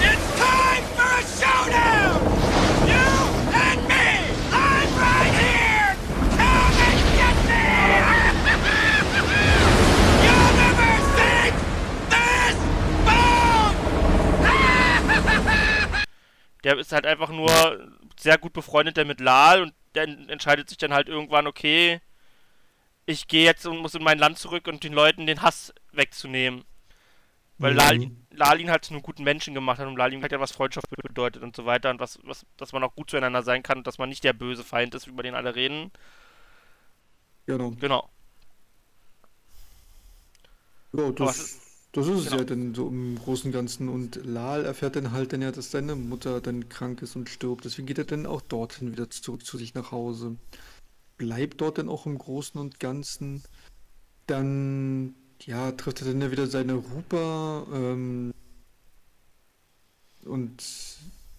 [0.00, 2.21] It's time for a showdown!
[16.64, 20.78] Der ist halt einfach nur sehr gut befreundet der mit Lal und der entscheidet sich
[20.78, 22.00] dann halt irgendwann, okay,
[23.04, 26.64] ich gehe jetzt und muss in mein Land zurück und den Leuten den Hass wegzunehmen.
[27.58, 27.78] Weil Mhm.
[27.78, 30.52] Lal, Lal ihn halt zu einem guten Menschen gemacht hat und Lal ihm halt was
[30.52, 33.78] Freundschaft bedeutet und so weiter und was, was, dass man auch gut zueinander sein kann
[33.78, 35.90] und dass man nicht der böse Feind ist, über den alle reden.
[37.46, 37.72] Genau.
[37.72, 38.08] Genau.
[40.92, 41.61] Ja, das,
[41.92, 42.38] das ist es genau.
[42.38, 43.88] ja dann so im Großen und Ganzen.
[43.90, 47.66] Und Lal erfährt dann halt dann ja, dass seine Mutter dann krank ist und stirbt.
[47.66, 50.36] Deswegen geht er dann auch dorthin wieder zurück zu sich nach Hause.
[51.18, 53.42] Bleibt dort dann auch im Großen und Ganzen.
[54.26, 57.66] Dann, ja, trifft er dann ja wieder seine Rupa.
[57.70, 58.32] Ähm,
[60.24, 60.64] und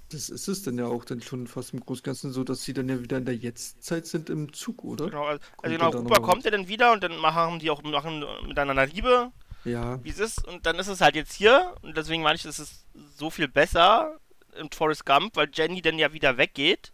[0.09, 2.63] das ist es dann ja auch dann schon fast im Großen und Ganzen so, dass
[2.63, 5.07] sie dann ja wieder in der Jetztzeit sind im Zug, oder?
[5.07, 7.81] Genau, also, Kommt also genau, Rupa kommt er dann wieder und dann machen die auch
[7.81, 9.31] machen miteinander Liebe.
[9.65, 10.45] Ja, wie es ist.
[10.47, 11.75] Und dann ist es halt jetzt hier.
[11.81, 14.19] Und deswegen meine ich, es ist so viel besser
[14.55, 16.93] im Forrest Gump, weil Jenny dann ja wieder weggeht.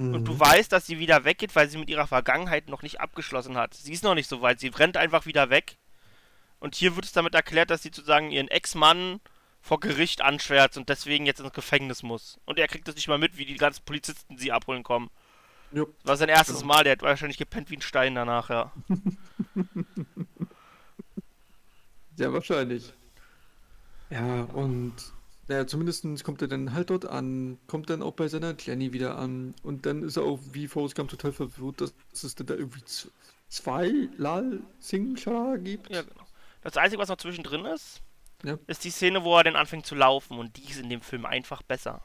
[0.00, 0.40] Und du mhm.
[0.40, 3.74] weißt, dass sie wieder weggeht, weil sie mit ihrer Vergangenheit noch nicht abgeschlossen hat.
[3.74, 4.58] Sie ist noch nicht so weit.
[4.58, 5.76] Sie rennt einfach wieder weg.
[6.58, 9.20] Und hier wird es damit erklärt, dass sie sozusagen ihren Ex-Mann
[9.60, 12.38] vor Gericht anschwärzt und deswegen jetzt ins Gefängnis muss.
[12.46, 15.10] Und er kriegt das nicht mal mit, wie die ganzen Polizisten sie abholen kommen.
[15.70, 15.84] Jo.
[15.84, 16.74] Das war sein erstes Genau.
[16.74, 16.84] Mal.
[16.84, 18.72] Der hat wahrscheinlich gepennt wie ein Stein danach, ja.
[22.20, 22.92] Sehr wahrscheinlich.
[24.10, 24.92] Ja, und
[25.48, 29.16] Naja, zumindest kommt er dann halt dort an, kommt dann auch bei seiner Jenny wieder
[29.18, 32.54] an und dann ist er auch wie Forrest Gump total verwirrt, dass es dann da
[32.54, 32.82] irgendwie
[33.48, 35.88] zwei Lal Singh Shah gibt.
[35.90, 36.26] Ja, genau.
[36.60, 38.02] Das Einzige, was noch zwischendrin ist,
[38.44, 38.58] Ja.
[38.66, 41.24] ist die Szene, wo er dann anfängt zu laufen und die ist in dem Film
[41.24, 42.02] einfach besser.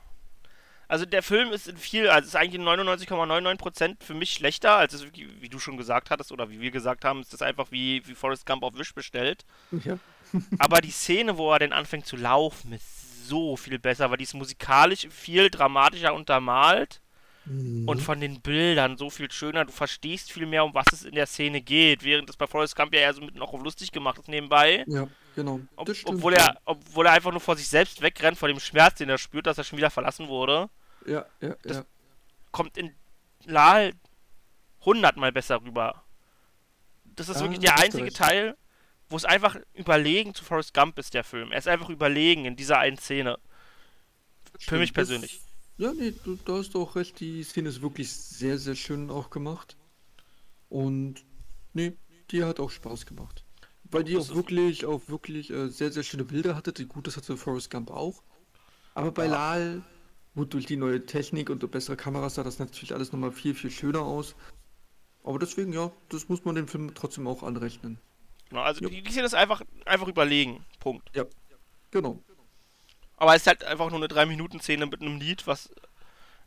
[0.87, 4.93] Also der Film ist in viel, also ist eigentlich in 99,99% für mich schlechter, als
[4.93, 8.05] es, wie, du schon gesagt hattest oder wie wir gesagt haben, ist das einfach wie,
[8.07, 9.45] wie Forrest Gump auf Wish bestellt.
[9.83, 9.97] Ja.
[10.59, 14.23] Aber die Szene, wo er dann anfängt zu laufen, ist so viel besser, weil die
[14.23, 17.01] ist musikalisch viel dramatischer untermalt
[17.47, 19.65] und von den Bildern so viel schöner.
[19.65, 22.75] Du verstehst viel mehr, um was es in der Szene geht, während das bei Forrest
[22.75, 24.83] Gump ja eher so mit noch lustig gemacht ist nebenbei.
[24.87, 25.59] Ja, genau.
[25.75, 29.09] Ob, obwohl, er, obwohl er einfach nur vor sich selbst wegrennt, vor dem Schmerz, den
[29.09, 30.69] er spürt, dass er schon wieder verlassen wurde,
[31.05, 31.85] Ja, ja, das- ja.
[32.51, 32.93] kommt in
[33.45, 33.93] Lal
[34.83, 36.03] hundertmal besser rüber.
[37.03, 38.17] Das ist Ah, wirklich der einzige recht.
[38.17, 38.57] Teil,
[39.09, 41.51] wo es einfach überlegen zu Forrest Gump ist, der Film.
[41.51, 43.37] Er ist einfach überlegen in dieser einen Szene.
[44.59, 45.41] Für mich persönlich.
[45.77, 47.19] Das, ja, nee, du, da hast du auch recht.
[47.19, 49.75] Die Szene ist wirklich sehr, sehr schön auch gemacht.
[50.69, 51.23] Und
[51.73, 51.93] nee,
[52.31, 53.43] die hat auch Spaß gemacht.
[53.91, 56.73] Weil die Das auch wirklich, auch wirklich äh, sehr, sehr schöne Bilder hatte.
[56.73, 58.23] Die, gut, das hatte Forrest Gump auch.
[58.93, 59.31] Aber bei Ja.
[59.31, 59.83] Lal,
[60.35, 63.71] gut, durch die neue Technik und bessere Kameras sah das natürlich alles nochmal viel, viel
[63.71, 64.35] schöner aus.
[65.23, 67.99] Aber deswegen, ja, das muss man dem Film trotzdem auch anrechnen.
[68.49, 68.89] Genau, also Ja.
[68.89, 70.65] die, die Szene ist einfach, einfach überlegen.
[70.79, 71.09] Punkt.
[71.91, 72.21] Genau.
[73.17, 75.69] Aber es ist halt einfach nur eine 3-Minuten-Szene mit einem Lied, was.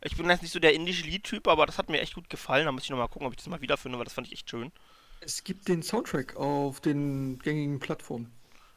[0.01, 2.65] Ich bin jetzt nicht so der indische Liedtyp, aber das hat mir echt gut gefallen.
[2.65, 4.49] Da muss ich nochmal gucken, ob ich das mal wiederfinde, weil das fand ich echt
[4.49, 4.71] schön.
[5.21, 8.31] Es gibt den Soundtrack auf den gängigen Plattformen.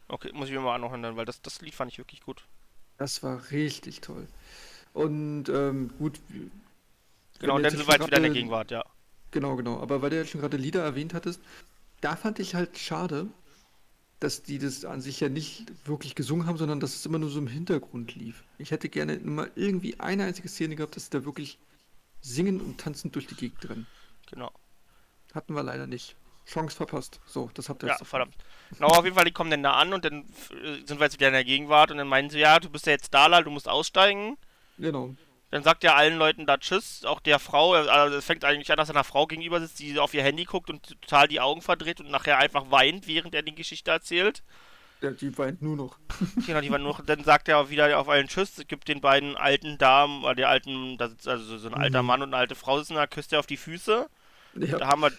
[0.08, 2.44] Okay, muss ich mir mal anhören, weil das, das Lied fand ich wirklich gut.
[2.98, 4.26] Das war richtig toll.
[4.92, 6.20] Und ähm, gut.
[7.38, 8.84] Genau, wir jetzt schon wieder in der Gegenwart, ja.
[9.30, 9.80] Genau, genau.
[9.80, 11.40] Aber weil du ja schon gerade Lieder erwähnt hattest,
[12.00, 13.26] da fand ich halt schade,
[14.20, 17.30] dass die das an sich ja nicht wirklich gesungen haben, sondern dass es immer nur
[17.30, 18.44] so im Hintergrund lief.
[18.58, 21.58] Ich hätte gerne immer irgendwie eine einzige Szene gehabt, dass sie da wirklich
[22.20, 23.86] singen und tanzen durch die Gegend rennen.
[24.30, 24.52] Genau.
[25.34, 26.14] Hatten wir leider nicht.
[26.46, 27.20] Chance verpasst.
[27.24, 28.08] So, das habt ihr Ja, jetzt davon.
[28.10, 28.36] verdammt.
[28.70, 31.14] Genau, auf jeden Fall, die kommen dann da an und dann äh, sind wir jetzt
[31.14, 33.50] wieder in der Gegenwart und dann meinen sie, ja, du bist ja jetzt da, du
[33.50, 34.36] musst aussteigen.
[34.78, 35.16] Genau.
[35.50, 38.78] Dann sagt er allen Leuten da Tschüss, auch der Frau, also es fängt eigentlich an,
[38.78, 41.60] dass er einer Frau gegenüber sitzt, die auf ihr Handy guckt und total die Augen
[41.60, 44.42] verdreht und nachher einfach weint, während er die Geschichte erzählt.
[45.00, 45.98] Ja, die weint nur noch.
[46.44, 49.36] Genau, die waren nur, dann sagt er auch wieder auf allen Tschüss, gibt den beiden
[49.36, 52.06] alten Damen, oder der alten, da sitzt also so ein alter Mhm.
[52.06, 54.08] Mann und eine alte Frau sitzen da, küsst er auf die Füße.
[54.78, 55.12] Da Ja, haben wir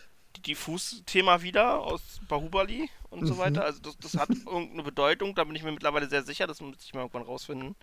[0.55, 3.37] Fußthema wieder aus Bahubali und so Mhm.
[3.37, 3.63] weiter.
[3.63, 6.77] Also das, das hat irgendeine Bedeutung, da bin ich mir mittlerweile sehr sicher, das muss
[6.83, 7.75] ich mal irgendwann rausfinden.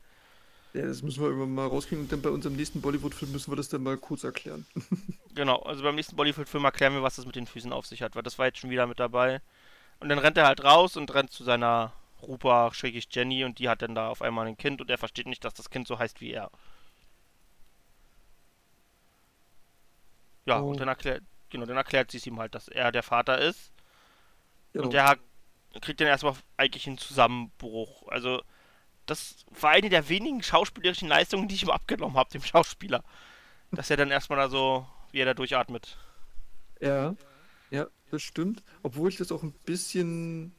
[0.73, 3.57] ja, das müssen wir irgendwann mal rauskriegen und dann bei unserem nächsten Bollywood-Film müssen wir
[3.57, 4.67] das dann mal kurz erklären.
[5.35, 8.15] Genau, also beim nächsten Bollywood-Film erklären wir, was das mit den Füßen auf sich hat,
[8.17, 9.41] weil das war jetzt schon wieder mit dabei.
[10.01, 13.69] Und dann rennt er halt raus und rennt zu seiner Rupa, schrägig Jenny, und die
[13.69, 15.99] hat dann da auf einmal ein Kind und er versteht nicht, dass das Kind so
[15.99, 16.51] heißt wie er.
[20.47, 20.71] Ja, Oh.
[20.71, 23.73] und dann erklärt, genau, dann erklärt sie es ihm halt, dass er der Vater ist.
[24.73, 24.85] Genau.
[24.85, 25.19] Und der
[25.81, 28.09] kriegt dann erstmal eigentlich einen Zusammenbruch.
[28.09, 28.43] Also,
[29.07, 33.05] das war eine der wenigen schauspielerischen Leistungen, die ich ihm abgenommen habe, dem Schauspieler.
[33.73, 35.97] Dass er dann erstmal da so, wie er da durchatmet.
[36.81, 37.15] Ja,
[37.71, 38.63] ja, das stimmt.
[38.83, 40.55] Obwohl ich das auch ein bisschen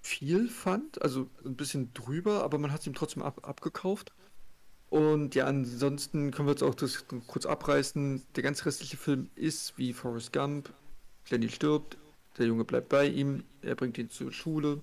[0.00, 4.12] viel fand, also ein bisschen drüber, aber man hat es ihm trotzdem ab, abgekauft.
[4.90, 8.22] Und ja, ansonsten können wir jetzt auch das kurz abreißen.
[8.36, 10.72] Der ganze restliche Film ist wie Forrest Gump.
[11.26, 11.98] Jenny stirbt,
[12.38, 14.80] der Junge bleibt bei ihm, er bringt ihn zur Schule,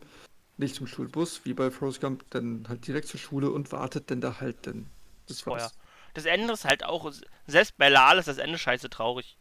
[0.58, 4.22] nicht zum Schulbus, wie bei Forrest Gump, dann halt direkt zur Schule und wartet dann
[4.22, 4.86] da halt dann.
[5.28, 5.64] Das Oh ja.
[5.64, 5.74] war's.
[6.14, 7.12] Das Ende ist halt auch,
[7.48, 9.38] selbst bei Lal ist das Ende scheiße traurig.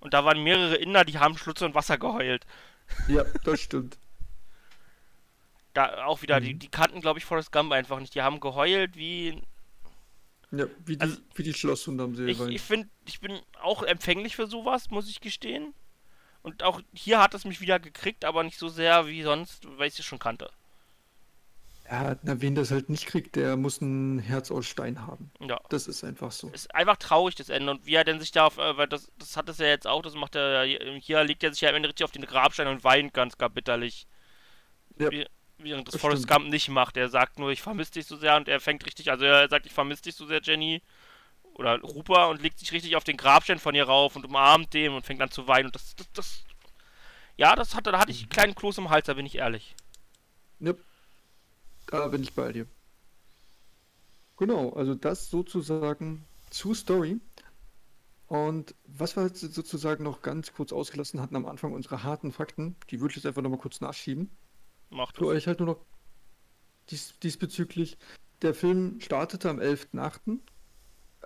[0.00, 2.44] Und da waren mehrere Inder, die haben Schlutz und Wasser geheult.
[3.08, 3.96] Ja, das stimmt.
[5.72, 6.58] Da auch wieder, die, Mhm.
[6.60, 8.14] die kannten, glaube ich, Forrest Gump einfach nicht.
[8.14, 9.42] Die haben geheult wie.
[10.56, 12.26] Ja, wie die, Also, wie die Schlosshunde am See.
[12.26, 15.74] Ich, ich finde, ich bin auch empfänglich für sowas, muss ich gestehen.
[16.42, 19.88] Und auch hier hat es mich wieder gekriegt, aber nicht so sehr wie sonst, weil
[19.88, 20.50] ich es schon kannte.
[21.90, 25.30] Ja, na, wen das halt nicht kriegt, der muss ein Herz aus Stein haben.
[25.40, 25.60] Ja.
[25.68, 26.48] Das ist einfach so.
[26.48, 27.70] Ist einfach traurig, das Ende.
[27.72, 29.86] Und wie er denn sich da auf, äh, weil das, das hat es ja jetzt
[29.86, 32.24] auch, das macht er, ja- hier legt er sich ja am Ende richtig auf den
[32.24, 34.06] Grabstein und weint ganz gar bitterlich.
[34.98, 35.26] Ja, Wie,
[35.64, 36.28] während das das Forrest.
[36.28, 36.96] Gump nicht macht.
[36.96, 39.66] Er sagt nur, ich vermisse dich so sehr und er fängt richtig, also er sagt,
[39.66, 40.82] ich vermisse dich so sehr, Jenny.
[41.54, 44.92] Oder Rupa und legt sich richtig auf den Grabstein von ihr rauf und umarmt den
[44.92, 45.66] und fängt an zu weinen.
[45.66, 46.44] Und das, das, das
[47.36, 49.74] ja, das hatte, da hatte ich einen kleinen Kloß im Hals, da bin ich ehrlich.
[50.60, 50.74] Ja,
[51.86, 52.66] da bin ich bei dir.
[54.36, 57.20] Genau, also das sozusagen zu Story.
[58.26, 62.76] Und was wir jetzt sozusagen noch ganz kurz ausgelassen hatten am Anfang, unsere harten Fakten,
[62.90, 64.30] die würde ich jetzt einfach nochmal kurz nachschieben.
[64.94, 65.80] Macht Für euch halt nur noch
[66.88, 67.98] dies, diesbezüglich.
[68.42, 70.38] Der Film startete am 11.8.,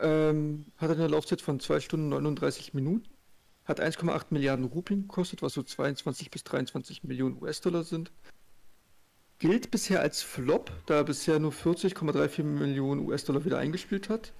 [0.01, 3.07] ähm, hat eine Laufzeit von 2 Stunden 39 Minuten,
[3.67, 8.11] hat 1,8 Milliarden Rupien gekostet, was so 22 bis 23 Millionen US-Dollar sind.
[9.39, 14.33] Gilt bisher als Flop, da er bisher nur 40,34 Millionen US-Dollar wieder eingespielt hat.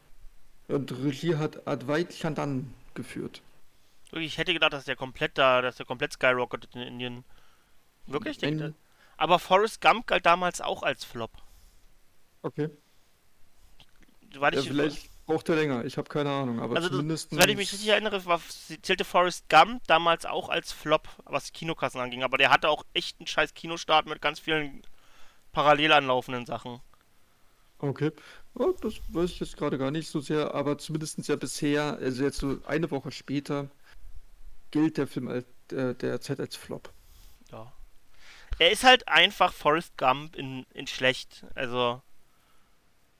[0.69, 3.43] Und Regie hat Advait Chandan geführt.
[4.13, 7.25] Ich hätte gedacht, dass der komplett da, dass der komplett skyrocketet in Indien.
[8.07, 8.39] Wirklich?
[8.39, 8.75] Denkt ihr?
[9.19, 11.33] Aber Forrest Gump galt damals auch als Flop.
[12.43, 12.71] Okay.
[14.37, 17.37] Weil Ja, ich, vielleicht braucht er länger, ich habe keine Ahnung, aber also, zumindest.
[17.37, 18.41] wenn ich mich richtig erinnere, war,
[18.83, 22.23] zählte Forrest Gump damals auch als Flop, was die Kinokassen anging.
[22.23, 24.83] Aber der hatte auch echt einen scheiß Kinostart mit ganz vielen
[25.53, 26.81] parallel anlaufenden Sachen.
[27.81, 28.13] Okay.
[28.55, 32.25] Oh, das weiß ich jetzt gerade gar nicht so sehr, aber zumindest ja bisher, also
[32.25, 33.69] jetzt so eine Woche später,
[34.71, 36.93] gilt der Film als, äh, derzeit als Flop.
[37.51, 37.73] Ja.
[38.59, 41.45] Er ist halt einfach Forrest Gump in, in schlecht.
[41.55, 42.03] Also,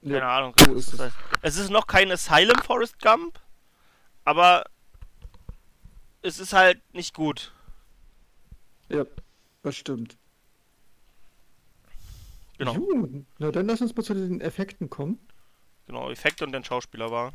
[0.03, 0.55] keine Ahnung.
[0.59, 1.13] so ist es.
[1.43, 3.39] Es ist noch kein Asylum Forrest Gump,
[4.25, 4.65] aber
[6.23, 7.53] es ist halt nicht gut.
[8.89, 9.05] Ja,
[9.63, 10.17] das stimmt.
[12.59, 12.75] Genau.
[12.75, 15.19] Gut, na dann lass uns mal zu den Effekten kommen.
[15.87, 17.33] Genau, Effekte und den Schauspieler war.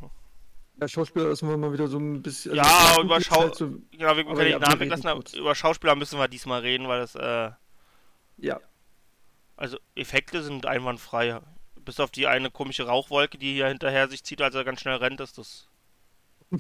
[0.76, 2.56] Der Schauspieler lassen wir mal wieder so ein bisschen.
[2.56, 5.96] Ja, also, über Schau- halt so, Genau, wir können ja, wir Namen weglassen, über Schauspieler
[5.96, 7.52] müssen wir diesmal reden, weil das, äh,
[8.38, 8.60] ja,
[9.56, 11.40] also Effekte sind einwandfrei.
[11.76, 14.96] Bis auf die eine komische Rauchwolke, die hier hinterher sich zieht, als er ganz schnell
[14.96, 15.68] rennt, ist das.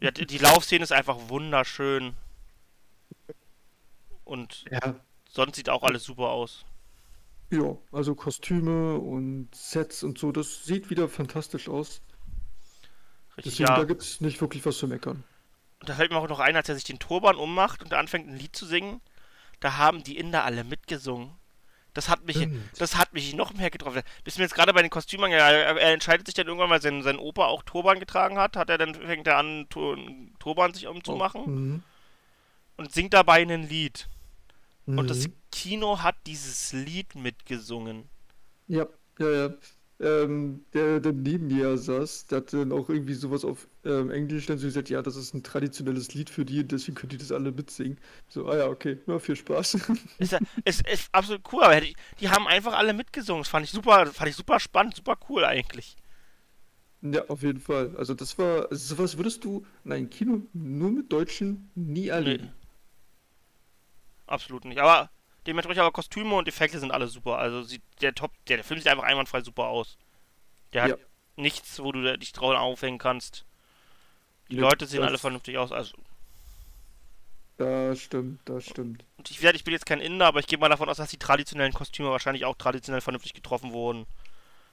[0.00, 2.14] ja, die, die Laufszene ist einfach wunderschön.
[4.24, 4.94] Und ja,
[5.28, 6.64] sonst sieht auch alles super aus.
[7.50, 12.00] ja, also Kostüme und Sets und so, das sieht wieder fantastisch aus.
[13.36, 13.76] Richtig, Deswegen, ja.
[13.76, 15.24] da gibt es nicht wirklich was zu meckern.
[15.80, 17.98] Und da fällt mir auch noch ein, als er sich den Turban ummacht und er
[17.98, 19.00] anfängt ein Lied zu singen,
[19.64, 21.30] da haben die Inder alle mitgesungen.
[21.94, 22.60] Das hat mich, Stimmt.
[22.78, 24.02] das hat mich noch mehr getroffen.
[24.24, 26.82] Bis mir jetzt gerade bei den Kostümen, ja, er, er entscheidet sich dann irgendwann, weil
[26.82, 30.86] sein, sein Opa auch Turban getragen hat, hat er dann fängt er an, Turban sich
[30.86, 31.82] umzumachen Mhm.
[32.76, 34.08] und singt dabei ein Lied.
[34.86, 35.32] Und das Mhm.
[35.50, 38.10] Kino hat dieses Lied mitgesungen.
[38.68, 38.86] Ja,
[39.18, 39.50] ja, ja.
[40.04, 44.46] Ähm, der, der neben mir saß, der hat dann auch irgendwie sowas auf ähm, Englisch
[44.46, 47.32] dann so gesagt, ja, das ist ein traditionelles Lied für die, deswegen könnt ihr das
[47.32, 47.98] alle mitsingen.
[48.28, 49.78] So, ah ja, okay, ja, viel Spaß.
[50.18, 53.42] Ist, ja- ist, ist absolut cool, aber die, die haben einfach alle mitgesungen.
[53.42, 55.96] Das fand ich super, fand ich super spannend, super cool eigentlich.
[57.02, 57.94] ja, auf jeden Fall.
[57.96, 62.52] Also das war, also sowas würdest du in einem Kino nur mit Deutschen nie erleben.
[64.26, 64.78] Absolut nicht.
[64.80, 65.10] Aber
[65.46, 67.38] dementsprechend aber Kostüme und Effekte sind alle super.
[67.38, 69.96] Also sieht der Top, der, der Film sieht einfach einwandfrei super aus.
[70.72, 70.96] Der hat Ja.
[71.36, 73.44] nichts, wo du dich drauf aufhängen kannst.
[74.50, 75.72] Die Ja, Leute sehen alle vernünftig aus.
[75.72, 75.96] Also
[77.56, 79.04] Das stimmt, das stimmt.
[79.16, 81.10] und ich werde, ich bin jetzt kein Inder, aber ich gehe mal davon aus, dass
[81.10, 84.06] die traditionellen Kostüme wahrscheinlich auch traditionell vernünftig getroffen wurden.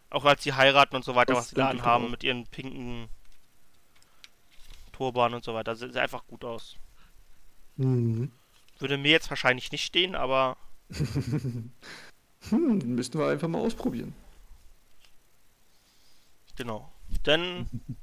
[0.10, 2.10] Auch als sie heiraten und so weiter, Das was sie da anhaben auch.
[2.10, 3.10] mit ihren pinken
[4.94, 5.76] Turban und so weiter.
[5.76, 6.78] Sieht einfach gut aus.
[7.78, 8.32] Mhm.
[8.82, 10.58] Würde mir jetzt wahrscheinlich nicht stehen, aber
[12.50, 14.14] Hm, müssten wir einfach mal ausprobieren.
[16.56, 16.92] Genau.
[17.24, 17.70] Dann.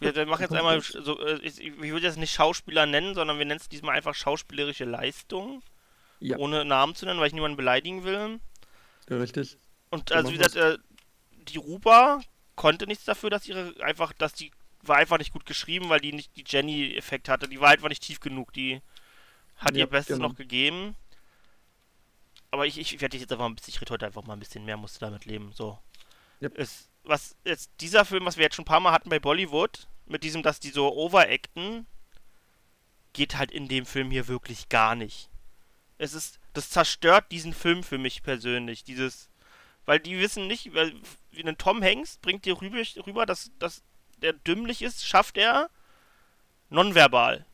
[0.00, 3.38] Wir, wir machen jetzt einmal so, äh, ich, ich würde das nicht Schauspieler nennen, sondern
[3.38, 5.62] wir nennen es diesmal einfach schauspielerische Leistung,
[6.18, 8.40] Ja, ohne Namen zu nennen, weil ich niemanden beleidigen will.
[9.08, 9.58] ja, richtig.
[9.90, 10.78] Und So also wie gesagt, äh,
[11.30, 12.20] die Rupa
[12.56, 14.50] konnte nichts dafür, dass ihre einfach, dass die
[14.82, 17.48] war einfach nicht gut geschrieben, weil die nicht die Jenny-Effekt hatte.
[17.48, 18.52] Die war einfach nicht tief genug.
[18.52, 18.80] Die
[19.64, 20.28] hat Ja, ihr Bestes genau.
[20.28, 20.96] noch gegeben.
[22.50, 24.64] Aber ich, ich werde jetzt einfach ein bisschen, ich rede heute einfach mal ein bisschen
[24.64, 25.52] mehr, musste damit leben.
[25.52, 25.78] So.
[26.40, 26.50] Ja.
[26.54, 29.88] Es, was jetzt dieser Film, was wir jetzt schon ein paar Mal hatten bei Bollywood,
[30.06, 31.86] mit diesem, dass die so overacten,
[33.12, 35.30] geht halt in dem Film hier wirklich gar nicht.
[35.98, 38.84] Es ist, das zerstört diesen Film für mich persönlich.
[38.84, 39.30] Dieses,
[39.84, 40.94] weil die wissen nicht, weil
[41.30, 43.82] wie ein Tom Hanks bringt dir rüber, rüber dass, dass
[44.18, 45.70] der dümmlich ist, schafft er
[46.70, 47.46] nonverbal.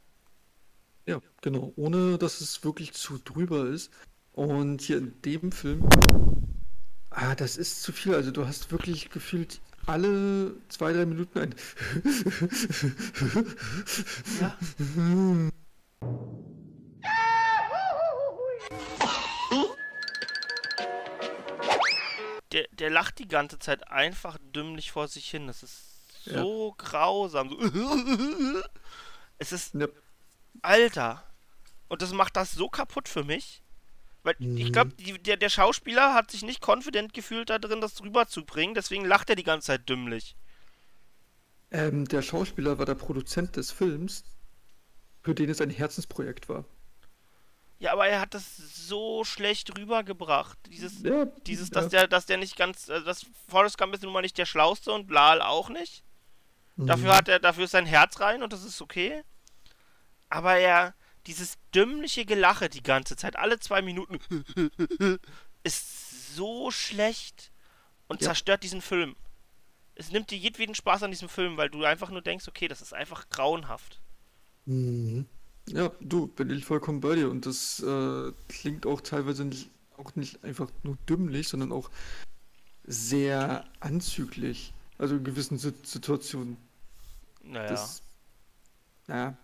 [1.39, 1.73] Ja, genau.
[1.77, 3.93] Ohne dass es wirklich zu drüber ist.
[4.33, 5.89] Und hier in dem Film,
[7.11, 8.15] ah, das ist zu viel.
[8.15, 11.55] Also du hast wirklich gefühlt alle zwei, drei Minuten ein.
[22.53, 25.47] Der, der lacht die ganze Zeit einfach dümmlich vor sich hin.
[25.47, 27.51] Das ist so grausam.
[27.51, 27.59] So
[29.39, 29.87] es ist Ja,
[30.63, 31.28] Alter.
[31.89, 33.63] Und das macht das so kaputt für mich.
[34.25, 38.75] Weil ich glaube, der, der Schauspieler hat sich nicht confident gefühlt da drin, das rüberzubringen.
[38.75, 40.37] Deswegen lacht er die ganze Zeit dümmlich.
[41.71, 44.25] ähm, der Schauspieler war der Produzent des Films,
[45.23, 46.65] für den es ein Herzensprojekt war.
[47.79, 50.59] Ja, aber er hat das so schlecht rübergebracht.
[50.69, 51.75] Dieses, Ja, dieses, ja.
[51.75, 54.47] dass der, dass der nicht ganz, also das Forrest Gump ist nun mal nicht der
[54.47, 56.03] Schlauste und Lal auch nicht.
[56.87, 59.23] Dafür hat er, dafür ist sein Herz rein und das ist okay.
[60.31, 60.95] Aber er,
[61.27, 64.19] dieses dümmliche Gelache die ganze Zeit, alle zwei Minuten,
[65.65, 67.51] ist so schlecht
[68.07, 68.29] und Ja.
[68.29, 69.17] zerstört diesen Film.
[69.95, 72.81] Es nimmt dir jedweden Spaß an diesem Film, weil du einfach nur denkst, okay, das
[72.81, 74.01] ist einfach grauenhaft.
[74.67, 75.27] Mhm.
[75.69, 80.15] Ja, du, bin ich vollkommen bei dir und das äh, klingt auch teilweise nicht, auch
[80.15, 81.91] nicht einfach nur dümmlich, sondern auch
[82.85, 84.73] sehr anzüglich.
[84.97, 86.57] Also in gewissen Sit- Situationen.
[87.43, 87.69] Naja.
[87.69, 88.03] Das,
[89.09, 89.37] ja.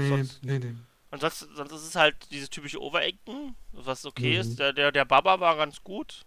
[0.00, 0.74] Nee, Sonst- nee, nee.
[1.10, 4.40] Und sonst, sonst ist es halt dieses typische Overacten, was okay Mhm.
[4.40, 4.58] ist.
[4.58, 6.22] Der, der, der Baba war ganz gut.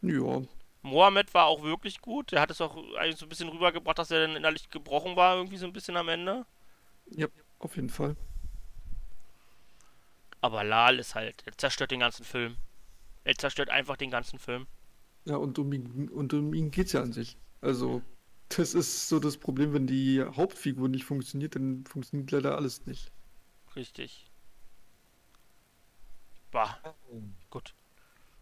[0.00, 0.40] Ja,
[0.82, 2.32] Mohammed war auch wirklich gut.
[2.32, 5.36] Der hat es auch eigentlich so ein bisschen rübergebracht, dass er dann innerlich gebrochen war,
[5.36, 6.46] irgendwie so ein bisschen am Ende.
[7.10, 7.26] ja,
[7.58, 8.16] auf jeden Fall.
[10.40, 12.56] Aber Lal ist halt, er zerstört den ganzen Film.
[13.24, 14.66] Er zerstört einfach den ganzen Film.
[15.24, 17.36] Ja, und um ihn, und um ihn geht's ja an sich.
[17.60, 18.02] Also,
[18.48, 23.10] das ist so das Problem, wenn die Hauptfigur nicht funktioniert, dann funktioniert leider alles nicht.
[23.76, 24.30] Richtig.
[26.50, 26.78] Bah.
[27.50, 27.74] Gut.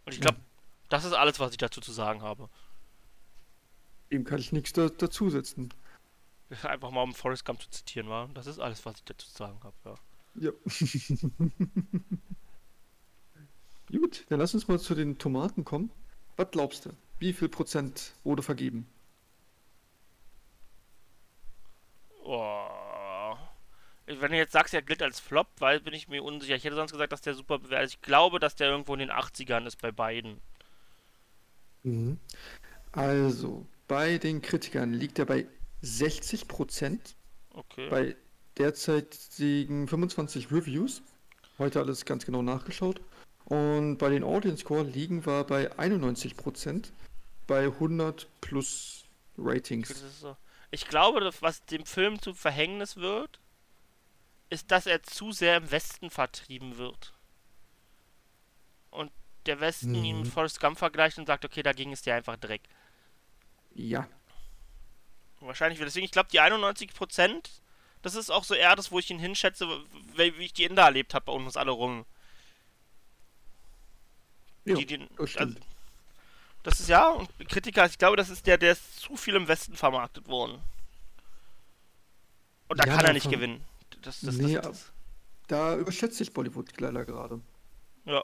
[0.04, 0.38] Und ich glaube,
[0.88, 2.48] das ist alles, was ich dazu zu sagen habe.
[4.12, 5.74] Dem kann ich nichts da, dazusetzen.
[6.62, 8.28] Einfach mal um Forrest Gump zu zitieren, war.
[8.28, 9.94] Das ist alles, was ich dazu zu sagen habe, ja.
[10.38, 10.52] Ja.
[13.90, 15.90] Gut, dann lass uns mal zu den Tomaten kommen.
[16.36, 16.90] Was glaubst du?
[17.18, 18.86] Wie viel Prozent wurde vergeben?
[22.24, 23.36] Oh.
[24.26, 26.56] Wenn du jetzt sagst, er gilt als Flop, weil bin ich mir unsicher.
[26.56, 27.94] Ich hätte sonst gesagt, dass der super bewertet ist.
[27.94, 30.40] Ich glaube, dass der irgendwo in den 80ern ist bei beiden.
[31.84, 32.18] Mhm.
[32.90, 35.46] Also, bei den Kritikern liegt er bei
[35.82, 37.14] 60 Prozent,
[37.54, 37.88] Okay.
[37.88, 38.16] bei
[38.58, 41.02] derzeitigen 25 Reviews.
[41.58, 43.00] Heute alles ganz genau nachgeschaut.
[43.44, 46.92] Und bei den Audience Score liegen wir bei 91 Prozent,
[47.46, 49.04] bei 100 plus
[49.38, 50.04] Ratings.
[50.72, 53.38] Ich glaube, was dem Film zu Verhängnis wird,
[54.50, 57.14] ist, dass er zu sehr im Westen vertrieben wird.
[58.90, 59.12] Und
[59.46, 60.32] der Westen ihn mit Mhm.
[60.32, 62.62] Forrest Gump vergleicht und sagt, okay, da ging es dir einfach Dreck.
[63.74, 64.08] Ja,
[65.40, 67.60] Wahrscheinlich, deswegen, ich glaube, die 91%,
[68.02, 69.66] das ist auch so eher das, wo ich ihn hinschätze,
[70.16, 72.06] wie ich die Inder erlebt habe bei uns alle rum.
[74.64, 75.54] ja, die den, das also,
[76.62, 79.48] das ist ja, und Kritiker, ich glaube, das ist der, der ist zu viel im
[79.48, 80.60] Westen vermarktet worden.
[82.68, 83.64] Und da Ja, kann er nicht gewinnen.
[84.06, 84.92] Das, das, Nee, das, das,
[85.48, 87.40] Da überschätzt sich Bollywood leider gerade.
[88.04, 88.22] ja.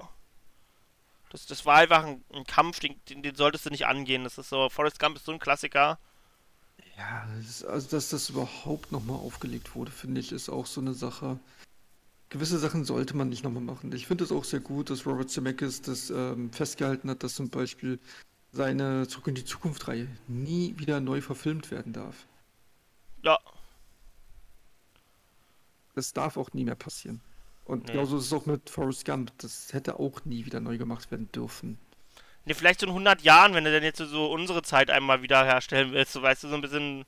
[1.30, 4.22] Das, das war einfach ein, ein Kampf, den, den, den solltest du nicht angehen.
[4.24, 5.98] Das ist so, Forrest Gump ist so ein Klassiker.
[6.98, 10.92] Ja, das also dass das überhaupt nochmal aufgelegt wurde, finde ich, ist auch so eine
[10.92, 11.40] Sache.
[12.28, 13.92] Gewisse Sachen sollte man nicht nochmal machen.
[13.92, 17.48] Ich finde es auch sehr gut, dass Robert Zemeckis das ähm, festgehalten hat, dass zum
[17.48, 17.98] Beispiel
[18.52, 22.26] seine Zurück in die Zukunft-Reihe nie wieder neu verfilmt werden darf.
[23.22, 23.38] Ja,
[25.94, 27.20] Das darf auch nie mehr passieren.
[27.64, 27.92] Und Nee.
[27.92, 29.32] genauso ist es auch mit Forrest Gump.
[29.38, 31.78] Das hätte auch nie wieder neu gemacht werden dürfen.
[32.44, 35.44] ne, vielleicht so in 100 Jahren, wenn du denn jetzt so unsere Zeit einmal wieder
[35.44, 37.04] herstellen willst, so weißt du, so ein bisschen,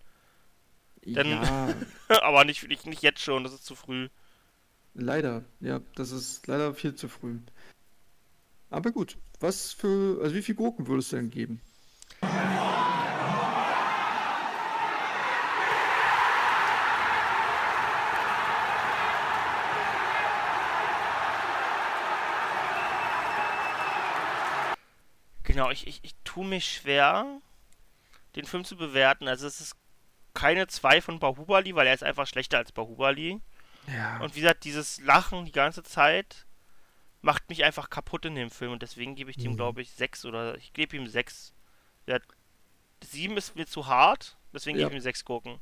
[1.06, 1.74] Dann- Ja,
[2.22, 4.08] aber nicht, nicht, nicht jetzt schon, das ist zu früh.
[4.94, 5.44] leider.
[5.60, 7.38] Ja, das ist leider viel zu früh.
[8.70, 11.60] Aber gut, was für, also wie viel Gurken würdest du denn geben?
[25.44, 27.26] Genau, ich, ich, ich tue mich schwer,
[28.36, 29.28] den Film zu bewerten.
[29.28, 29.76] Also es ist
[30.32, 33.40] keine 2 von Bahubali, weil er ist einfach schlechter als Bahubali.
[33.86, 34.18] Ja.
[34.20, 36.46] Und wie gesagt, dieses Lachen die ganze Zeit
[37.22, 39.56] macht mich einfach kaputt in dem Film und deswegen gebe ich dem, Mhm.
[39.56, 41.52] glaube ich, 6 oder ich gebe ihm 6.
[42.06, 42.18] Ja,
[43.02, 44.86] 7 ist mir zu hart, deswegen Ja.
[44.86, 45.58] gebe ich ihm 6 Gurken.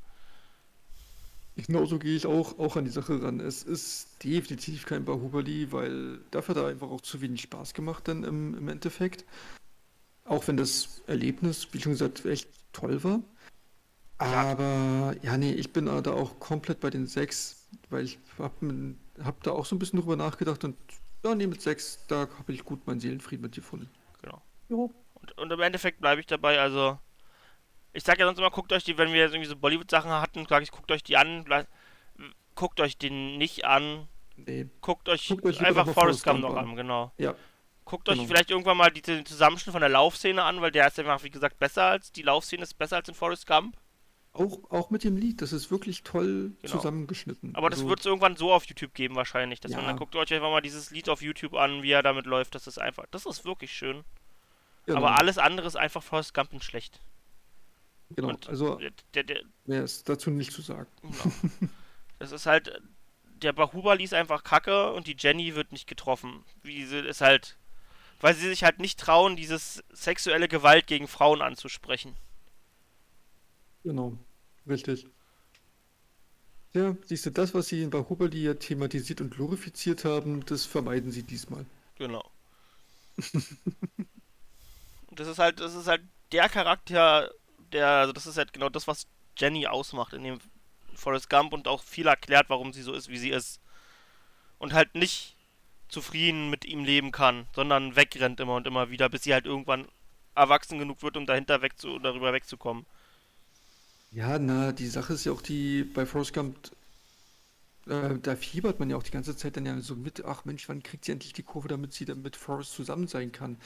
[1.55, 3.39] Genauso gehe ich auch, auch an die Sache ran.
[3.39, 8.09] Es ist definitiv kein Bahubali, weil dafür hat er einfach auch zu wenig Spaß gemacht
[8.09, 9.27] dann im, im Endeffekt.
[10.25, 13.21] Auch wenn das Erlebnis, wie schon gesagt, echt toll war.
[14.19, 18.53] Aber ja, nee, ich bin da auch komplett bei den sechs, weil ich hab,
[19.23, 20.77] hab da auch so ein bisschen drüber nachgedacht und
[21.25, 23.89] ja, nee, mit sechs, da habe ich gut meinen Seelenfrieden mit gefunden.
[24.23, 24.43] Genau.
[24.69, 24.89] Ja.
[25.15, 26.99] Und, und im Endeffekt bleibe ich dabei, also
[27.93, 30.47] ich sage ja sonst immer, guckt euch die, wenn wir jetzt irgendwie so Bollywood-Sachen hatten,
[30.49, 31.67] sage ich, guckt euch die an, ble-
[32.55, 36.51] guckt euch den nicht an, Nee, guckt euch, Guckt euch einfach Forrest Forrest Gump noch
[36.51, 36.71] an.
[36.71, 37.13] an, genau.
[37.19, 37.35] ja,
[37.85, 38.29] Guckt euch Genau.
[38.29, 41.31] vielleicht irgendwann mal die, den Zusammenschnitt von der Laufszene an, weil der ist einfach, wie
[41.31, 43.77] gesagt, besser als, die Laufszene ist besser als in Forrest Gump.
[44.35, 46.77] Auch, auch mit dem Lied, das ist wirklich toll Genau.
[46.77, 47.55] zusammengeschnitten.
[47.55, 49.87] Aber das Also, wird es irgendwann so auf YouTube geben wahrscheinlich, dass man Ja.
[49.89, 52.55] dann guckt euch einfach mal dieses Lied auf YouTube an, wie er damit läuft.
[52.55, 54.05] Das ist einfach, das ist wirklich schön.
[54.87, 57.01] genau, Aber alles andere ist einfach Forrest Gump und schlecht.
[58.11, 58.79] Genau, und also
[59.15, 60.89] Der, der, mehr ist dazu nicht zu sagen.
[61.03, 61.15] genau.
[62.19, 62.81] das ist halt,
[63.43, 66.45] der Bahubali ist einfach kacke und die Jenny wird nicht getroffen.
[66.63, 67.59] Wie sie ist halt,
[68.23, 72.17] weil sie sich halt nicht trauen, dieses sexuelle Gewalt gegen Frauen anzusprechen.
[73.83, 74.17] Genau,
[74.67, 75.07] richtig.
[76.73, 81.11] Ja, siehst du, das, was sie in Bahubali ja thematisiert und glorifiziert haben, das vermeiden
[81.11, 81.67] sie diesmal.
[81.99, 82.25] Genau.
[85.11, 87.31] das ist halt, das ist halt der Charakter,
[87.73, 90.39] der, also das ist halt genau das, was Jenny ausmacht in dem
[90.95, 93.61] Forrest Gump und auch viel erklärt, warum sie so ist, wie sie ist.
[94.59, 95.37] Und halt nicht
[95.93, 99.89] zufrieden mit ihm leben kann, sondern wegrennt immer und immer wieder, bis sie halt irgendwann
[100.35, 102.87] erwachsen genug wird, um dahinter wegzu darüber wegzukommen.
[104.13, 106.71] Ja, na, die Sache ist ja auch die, bei Forrest Gump,
[107.87, 110.69] äh, da fiebert man ja auch die ganze Zeit dann ja so mit, ach Mensch,
[110.69, 113.59] wann kriegt sie endlich die Kurve, damit sie dann mit Forrest zusammen sein kann.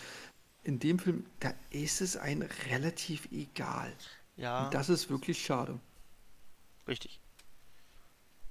[0.65, 3.93] In dem Film, da ist es ein relativ egal.
[4.37, 5.81] Ja, Und das ist wirklich schade.
[6.89, 7.21] richtig.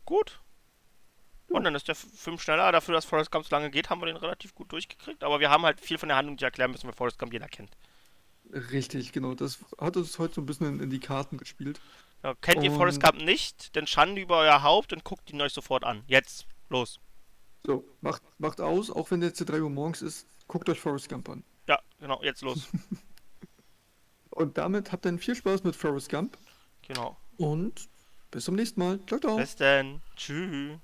[0.05, 0.39] Gut.
[1.47, 2.71] Und dann ist der Film schneller.
[2.71, 5.23] Dafür, dass Forrest Gump so lange geht, haben wir den relativ gut durchgekriegt.
[5.23, 7.47] Aber wir haben halt viel von der Handlung, die erklären müssen, weil Forrest Gump jeder
[7.47, 7.71] kennt.
[8.51, 9.33] Richtig, genau.
[9.33, 11.79] Das hat uns heute so ein bisschen in, in die Karten gespielt.
[12.23, 13.75] Ja, kennt ihr Und- Forrest Gump nicht?
[13.75, 16.03] Dann Schande über euer Haupt und guckt ihn euch sofort an.
[16.07, 16.45] Jetzt.
[16.69, 16.99] Los.
[17.65, 21.29] So, macht, macht aus, auch wenn jetzt 3 Uhr morgens ist, guckt euch Forrest Gump
[21.29, 21.43] an.
[21.67, 22.67] Ja, genau, jetzt los.
[24.29, 26.37] Und damit habt dann viel Spaß mit Forrest Gump
[26.81, 27.15] genau.
[27.37, 27.87] und
[28.31, 28.99] bis zum nächsten Mal.
[29.07, 29.37] Ciao, ciao.
[29.37, 30.01] Bis dann.
[30.17, 30.77] Tschüss.